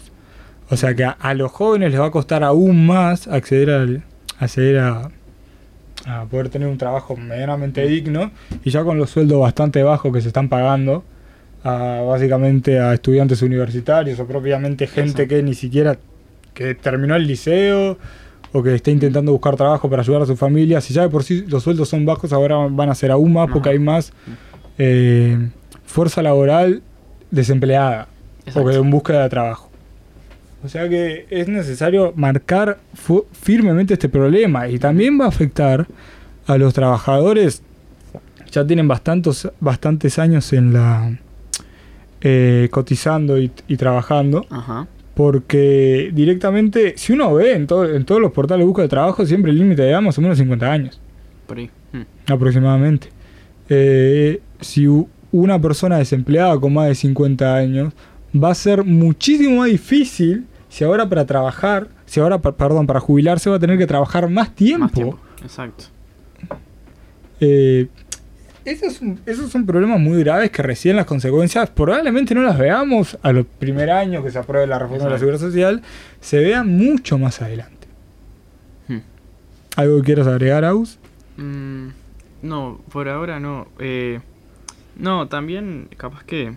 O 0.70 0.76
sea 0.76 0.94
que 0.94 1.04
a, 1.04 1.10
a 1.10 1.34
los 1.34 1.52
jóvenes 1.52 1.92
les 1.92 2.00
va 2.00 2.06
a 2.06 2.10
costar 2.10 2.42
aún 2.42 2.86
más 2.86 3.28
acceder, 3.28 3.70
al, 3.70 4.02
acceder 4.38 4.78
a, 4.78 5.10
a 6.04 6.24
poder 6.26 6.48
tener 6.48 6.68
un 6.68 6.78
trabajo 6.78 7.16
medianamente 7.16 7.86
digno 7.86 8.30
y 8.64 8.70
ya 8.70 8.84
con 8.84 8.98
los 8.98 9.10
sueldos 9.10 9.40
bastante 9.40 9.82
bajos 9.82 10.12
que 10.12 10.20
se 10.20 10.28
están 10.28 10.48
pagando 10.48 11.04
a, 11.64 12.02
básicamente 12.06 12.78
a 12.78 12.94
estudiantes 12.94 13.42
universitarios 13.42 14.20
o 14.20 14.26
propiamente 14.26 14.86
gente 14.86 15.22
Exacto. 15.22 15.28
que 15.28 15.42
ni 15.42 15.54
siquiera 15.54 15.96
que 16.54 16.74
terminó 16.74 17.16
el 17.16 17.26
liceo 17.26 17.98
o 18.52 18.62
que 18.62 18.74
está 18.74 18.90
intentando 18.90 19.32
buscar 19.32 19.56
trabajo 19.56 19.90
para 19.90 20.02
ayudar 20.02 20.22
a 20.22 20.26
su 20.26 20.36
familia. 20.36 20.80
Si 20.80 20.94
ya 20.94 21.02
de 21.02 21.08
por 21.08 21.24
sí 21.24 21.44
los 21.48 21.62
sueldos 21.62 21.88
son 21.88 22.06
bajos, 22.06 22.32
ahora 22.32 22.56
van 22.70 22.88
a 22.88 22.94
ser 22.94 23.10
aún 23.10 23.32
más 23.32 23.50
porque 23.52 23.70
hay 23.70 23.78
más 23.78 24.12
eh, 24.78 25.50
fuerza 25.84 26.22
laboral 26.22 26.82
desempleada 27.30 28.08
o 28.46 28.48
Exacto. 28.48 28.70
que 28.70 28.76
en 28.76 28.90
búsqueda 28.90 29.22
de 29.24 29.28
trabajo. 29.28 29.65
O 30.64 30.68
sea 30.68 30.88
que 30.88 31.26
es 31.30 31.48
necesario 31.48 32.12
marcar 32.16 32.78
firmemente 33.32 33.94
este 33.94 34.08
problema 34.08 34.68
y 34.68 34.78
también 34.78 35.20
va 35.20 35.26
a 35.26 35.28
afectar 35.28 35.86
a 36.46 36.58
los 36.58 36.74
trabajadores. 36.74 37.62
Ya 38.50 38.66
tienen 38.66 38.88
bastantes, 38.88 39.48
bastantes 39.60 40.18
años 40.18 40.52
en 40.52 40.72
la 40.72 41.18
eh, 42.20 42.68
cotizando 42.70 43.38
y, 43.38 43.50
y 43.68 43.76
trabajando. 43.76 44.46
Ajá. 44.50 44.86
Porque 45.14 46.10
directamente, 46.12 46.94
si 46.96 47.12
uno 47.12 47.34
ve 47.34 47.52
en, 47.54 47.66
todo- 47.66 47.94
en 47.94 48.04
todos 48.04 48.20
los 48.20 48.32
portales 48.32 48.62
de 48.62 48.66
búsqueda 48.66 48.84
de 48.84 48.88
trabajo, 48.90 49.24
siempre 49.24 49.50
el 49.50 49.58
límite 49.58 49.82
de 49.82 49.90
edad 49.90 50.02
más 50.02 50.18
o 50.18 50.20
menos 50.20 50.36
50 50.38 50.70
años, 50.70 51.00
Por 51.46 51.58
ahí. 51.58 51.70
Mm. 51.92 52.32
aproximadamente. 52.32 53.08
Eh, 53.68 54.40
si 54.60 54.86
una 55.32 55.60
persona 55.60 55.98
desempleada 55.98 56.58
con 56.60 56.74
más 56.74 56.88
de 56.88 56.94
50 56.94 57.54
años, 57.56 57.94
va 58.42 58.50
a 58.50 58.54
ser 58.54 58.84
muchísimo 58.84 59.58
más 59.58 59.68
difícil 59.70 60.46
si 60.68 60.84
ahora 60.84 61.08
para 61.08 61.24
trabajar, 61.26 61.88
si 62.06 62.20
ahora, 62.20 62.40
perdón, 62.40 62.86
para 62.86 63.00
jubilarse 63.00 63.48
va 63.50 63.56
a 63.56 63.58
tener 63.60 63.78
que 63.78 63.86
trabajar 63.86 64.28
más 64.28 64.54
tiempo. 64.54 64.84
Más 64.84 64.92
tiempo. 64.92 65.18
Exacto. 65.42 65.84
Eh, 67.40 67.88
esos, 68.64 68.94
son- 68.94 69.20
esos 69.26 69.50
son 69.50 69.64
problemas 69.66 70.00
muy 70.00 70.18
graves 70.24 70.50
que 70.50 70.62
recién 70.62 70.96
las 70.96 71.06
consecuencias 71.06 71.70
probablemente 71.70 72.34
no 72.34 72.42
las 72.42 72.58
veamos 72.58 73.16
a 73.22 73.32
los 73.32 73.46
primer 73.46 73.90
años 73.90 74.24
que 74.24 74.30
se 74.30 74.38
apruebe 74.38 74.66
la 74.66 74.78
reforma 74.78 75.04
de 75.04 75.10
la 75.10 75.18
seguridad 75.18 75.40
social, 75.40 75.82
se 76.20 76.38
vean 76.40 76.76
mucho 76.76 77.16
más 77.18 77.40
adelante. 77.42 77.86
Hmm. 78.88 78.98
¿Algo 79.76 79.98
que 79.98 80.02
quieras 80.04 80.26
agregar, 80.26 80.64
Aus? 80.64 80.98
Mm, 81.36 81.88
no, 82.42 82.80
por 82.90 83.08
ahora 83.08 83.38
no. 83.38 83.68
Eh, 83.78 84.20
no, 84.98 85.28
también 85.28 85.88
capaz 85.96 86.24
que 86.24 86.54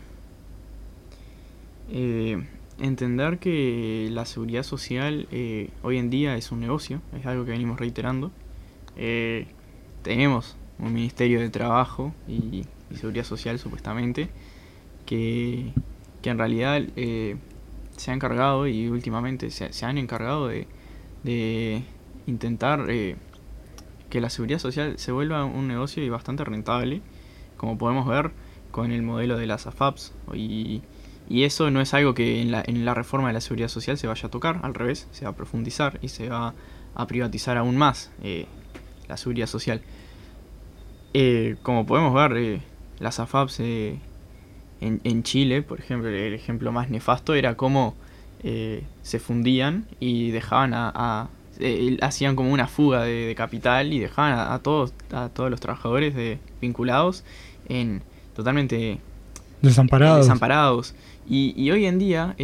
eh, 1.92 2.46
entender 2.80 3.40
que 3.40 4.10
la 4.12 4.26
seguridad 4.26 4.64
social 4.64 5.28
eh, 5.32 5.70
hoy 5.84 5.98
en 5.98 6.10
día 6.10 6.38
es 6.38 6.52
un 6.52 6.60
negocio, 6.60 7.02
es 7.18 7.26
algo 7.26 7.46
que 7.46 7.52
venimos 7.52 7.80
reiterando. 7.80 8.32
Eh, 8.96 9.48
tenemos 10.02 10.58
un 10.80 10.94
Ministerio 10.94 11.40
de 11.40 11.50
Trabajo 11.50 12.14
y, 12.28 12.66
Seguridad 12.96 13.24
Social 13.24 13.60
supuestamente 13.60 14.30
que, 15.06 15.74
que 16.24 16.30
en 16.32 16.40
realidad 16.40 16.82
eh, 16.96 17.38
se 17.98 18.10
ha 18.10 18.16
encargado 18.16 18.68
y 18.68 18.88
últimamente 18.88 19.52
se, 19.52 19.72
se 19.74 19.86
han 19.86 20.00
encargado 20.00 20.48
de, 20.48 20.66
de 21.24 21.84
intentar 22.26 22.86
eh, 22.90 23.16
que 24.10 24.22
la 24.22 24.30
seguridad 24.30 24.60
social 24.60 24.98
se 24.98 25.12
vuelva 25.12 25.46
un 25.46 25.68
negocio 25.68 26.04
y 26.04 26.10
bastante 26.10 26.44
rentable, 26.44 27.02
como 27.58 27.78
podemos 27.78 28.08
ver 28.08 28.32
con 28.72 28.92
el 28.92 29.02
modelo 29.02 29.38
de 29.38 29.46
las 29.48 29.68
AFAPs. 29.68 30.14
Y, 30.34 30.82
y 31.30 31.44
eso 31.44 31.70
no 31.70 31.80
es 31.80 31.94
algo 31.94 32.16
que 32.16 32.42
en 32.42 32.52
la, 32.52 32.64
en 32.66 32.84
la 32.86 32.96
reforma 32.96 33.28
de 33.28 33.36
la 33.36 33.42
seguridad 33.42 33.68
social 33.68 33.98
se 34.00 34.08
vaya 34.08 34.28
a 34.28 34.32
tocar, 34.32 34.60
al 34.64 34.74
revés, 34.74 35.08
se 35.12 35.26
va 35.26 35.32
a 35.32 35.36
profundizar 35.36 36.00
y 36.02 36.08
se 36.10 36.28
va 36.28 36.56
a 36.96 37.08
privatizar 37.08 37.56
aún 37.58 37.78
más 37.78 38.12
eh, 38.24 38.48
la 39.08 39.16
seguridad 39.16 39.46
social. 39.46 39.82
Eh, 41.14 41.56
como 41.62 41.86
podemos 41.86 42.16
ver, 42.16 42.38
eh, 42.38 42.62
las 43.00 43.20
AFAPs 43.20 43.60
en, 43.60 44.02
en, 44.82 45.24
Chile, 45.24 45.62
por 45.62 45.80
ejemplo, 45.80 46.10
el 46.10 46.34
ejemplo 46.34 46.72
más 46.72 46.90
nefasto 46.90 47.36
era 47.36 47.56
cómo 47.56 47.96
se 48.42 49.20
fundían 49.20 49.86
y 50.00 50.32
dejaban 50.32 50.74
a, 50.74 51.30
hacían 52.02 52.38
como 52.38 52.54
una 52.54 52.68
fuga 52.68 53.04
de, 53.04 53.36
capital 53.36 53.92
y 53.92 54.00
dejaban 54.00 54.40
a, 54.40 54.58
todos 54.60 54.94
a 55.12 55.28
todos 55.28 55.52
los 55.52 55.60
trabajadores 55.60 56.40
vinculados 56.62 57.26
en 57.68 58.02
totalmente 58.34 59.02
desamparados. 59.62 60.26
desamparados. 60.26 60.96
Y, 61.30 61.70
hoy 61.70 61.86
en 61.86 62.00
día 62.00 62.36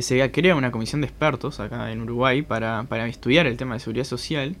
se 0.00 0.30
crea 0.30 0.54
una 0.54 0.70
comisión 0.70 1.00
de 1.00 1.06
expertos 1.06 1.60
acá 1.60 1.90
en 1.90 2.00
Uruguay 2.02 2.42
para, 2.42 2.84
para 2.84 3.06
estudiar 3.08 3.46
el 3.46 3.56
tema 3.56 3.74
de 3.74 3.80
seguridad 3.80 4.04
social 4.04 4.56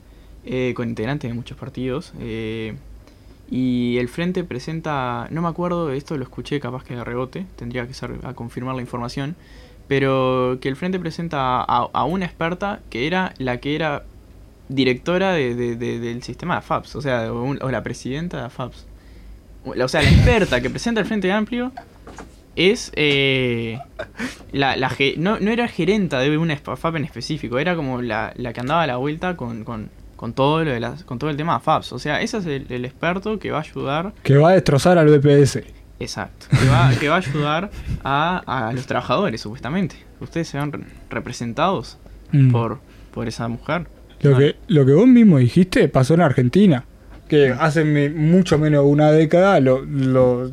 eh, 0.46 0.74
con 0.76 0.90
integrantes 0.90 1.30
de 1.30 1.34
muchos 1.34 1.56
partidos. 1.56 2.12
Eh, 2.20 2.76
y 3.50 3.96
el 3.98 4.08
Frente 4.08 4.44
presenta, 4.44 5.26
no 5.30 5.40
me 5.40 5.48
acuerdo, 5.48 5.90
esto 5.90 6.18
lo 6.18 6.22
escuché 6.22 6.60
capaz 6.60 6.84
que 6.84 6.94
de 6.94 7.02
rebote, 7.02 7.46
tendría 7.56 7.86
que 7.86 7.94
ser 7.94 8.18
a 8.24 8.34
confirmar 8.34 8.74
la 8.74 8.82
información, 8.82 9.36
pero 9.88 10.58
que 10.60 10.68
el 10.68 10.76
Frente 10.76 10.98
presenta 10.98 11.62
a, 11.62 12.04
una 12.04 12.26
experta 12.26 12.80
que 12.90 13.06
era 13.06 13.32
la 13.38 13.58
que 13.58 13.74
era 13.74 14.04
directora 14.68 15.32
del 15.32 16.22
sistema 16.22 16.54
de 16.54 16.58
AFAPS, 16.58 16.96
o 16.96 17.00
sea, 17.00 17.32
o, 17.32 17.70
la 17.70 17.82
presidenta 17.82 18.38
de 18.38 18.44
AFAPS. 18.44 18.86
O 19.64 19.88
sea, 19.88 20.02
la 20.02 20.10
experta 20.10 20.60
que 20.60 20.70
presenta 20.70 21.00
el 21.00 21.06
Frente 21.06 21.32
Amplio 21.32 21.72
es 22.56 22.92
eh, 22.94 23.78
la, 24.52 24.76
no, 25.16 25.40
no, 25.40 25.50
era 25.50 25.68
gerenta 25.68 26.20
de 26.20 26.36
una 26.36 26.56
FAP 26.56 26.96
en 26.96 27.04
específico, 27.04 27.58
era 27.58 27.74
como 27.74 28.00
la, 28.02 28.32
la 28.36 28.52
que 28.52 28.60
andaba 28.60 28.82
a 28.82 28.86
la 28.86 28.96
vuelta 28.96 29.36
con, 29.36 29.64
con, 29.64 29.88
con 30.16 30.32
todo 30.32 30.64
lo 30.64 30.70
de 30.70 30.80
las, 30.80 31.04
con 31.04 31.18
todo 31.18 31.30
el 31.30 31.36
tema 31.36 31.58
de 31.58 31.64
FAPS. 31.64 31.92
O 31.92 31.98
sea, 31.98 32.20
ese 32.20 32.38
es 32.38 32.46
el, 32.46 32.84
experto 32.84 33.38
que 33.38 33.50
va 33.50 33.58
a 33.58 33.62
ayudar. 33.62 34.12
Que 34.22 34.36
va 34.36 34.50
a 34.50 34.52
destrozar 34.52 34.98
al 34.98 35.06
BPS. 35.08 35.62
Exacto. 35.98 36.46
Que 36.50 36.68
va, 36.68 36.92
que 36.98 37.08
va 37.08 37.16
a 37.16 37.18
ayudar 37.18 37.70
a, 38.02 38.68
a, 38.68 38.72
los 38.72 38.86
trabajadores, 38.86 39.40
supuestamente. 39.40 39.96
Ustedes 40.20 40.48
se 40.48 40.58
ven 40.58 40.86
representados 41.10 41.98
mm. 42.32 42.50
por, 42.52 42.80
por 43.12 43.28
esa 43.28 43.48
mujer. 43.48 43.86
Lo, 44.20 44.36
que, 44.38 44.56
lo 44.68 44.86
que 44.86 44.92
vos 44.92 45.06
mismo 45.06 45.38
dijiste 45.38 45.88
pasó 45.88 46.14
en 46.14 46.20
Argentina. 46.20 46.84
Que 47.34 47.50
hace 47.50 47.84
mucho 48.10 48.58
menos 48.58 48.84
de 48.84 48.90
una 48.90 49.10
década 49.10 49.58
lo, 49.58 49.84
los 49.84 50.52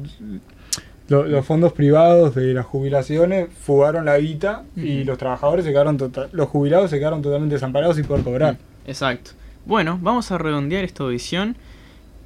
fondos 1.46 1.74
privados 1.74 2.34
de 2.34 2.56
las 2.56 2.65
jubilaciones 2.65 3.50
fugaron 3.54 4.06
la 4.06 4.17
guita 4.17 4.63
y 4.76 5.04
los 5.04 5.20
trabajadores 5.20 5.63
se 5.63 5.72
quedaron 5.72 5.98
tota-, 5.98 6.30
los 6.32 6.50
jubilados 6.50 6.89
se 6.89 6.98
quedaron 6.98 7.22
totalmente 7.22 7.54
desamparados 7.54 8.00
y 8.00 8.04
por 8.04 8.24
cobrar. 8.24 8.58
Exacto. 8.88 9.32
Bueno, 9.65 10.00
vamos 10.02 10.32
a 10.32 10.39
redondear 10.39 10.84
esta 10.84 11.04
audición, 11.04 11.56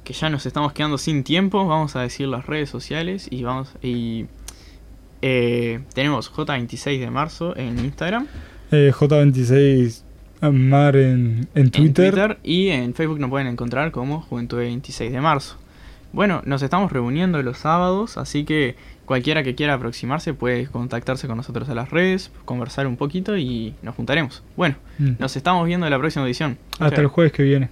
que 0.04 0.14
ya 0.14 0.30
nos 0.30 0.46
estamos 0.46 0.72
quedando 0.72 0.96
sin 0.96 1.22
tiempo. 1.22 1.66
Vamos 1.66 1.94
a 1.96 2.00
decir 2.00 2.28
las 2.28 2.46
redes 2.46 2.70
sociales 2.70 3.28
y 3.30 3.42
vamos 3.42 3.74
y 3.82 4.24
eh, 5.20 5.80
tenemos 5.92 6.32
J26 6.32 6.98
de 6.98 7.10
marzo 7.10 7.54
en 7.58 7.78
Instagram. 7.78 8.26
Eh, 8.70 8.90
J26 8.94 10.05
Mar 10.40 10.96
en, 10.96 11.48
en, 11.54 11.70
Twitter. 11.70 12.06
en, 12.06 12.12
Twitter. 12.12 12.38
Y 12.42 12.68
en 12.68 12.94
Facebook 12.94 13.18
nos 13.18 13.30
pueden 13.30 13.46
encontrar 13.46 13.90
como 13.90 14.20
Juventud 14.20 14.58
26 14.58 15.12
de 15.12 15.20
marzo. 15.20 15.56
Bueno, 16.12 16.42
nos 16.46 16.62
estamos 16.62 16.92
reuniendo 16.92 17.42
los 17.42 17.58
sábados, 17.58 18.16
así 18.16 18.44
que 18.44 18.76
cualquiera 19.04 19.42
que 19.42 19.54
quiera 19.54 19.74
aproximarse 19.74 20.34
puede 20.34 20.66
contactarse 20.66 21.26
con 21.26 21.36
nosotros 21.36 21.68
a 21.68 21.74
las 21.74 21.90
redes, 21.90 22.30
conversar 22.44 22.86
un 22.86 22.96
poquito 22.96 23.36
y 23.36 23.74
nos 23.82 23.94
juntaremos. 23.94 24.42
Bueno, 24.56 24.76
mm. 24.98 25.12
nos 25.18 25.36
estamos 25.36 25.66
viendo 25.66 25.86
en 25.86 25.90
la 25.90 25.98
próxima 25.98 26.24
edición. 26.24 26.58
Hasta 26.78 27.00
el 27.00 27.08
jueves 27.08 27.32
que 27.32 27.42
viene. 27.42 27.68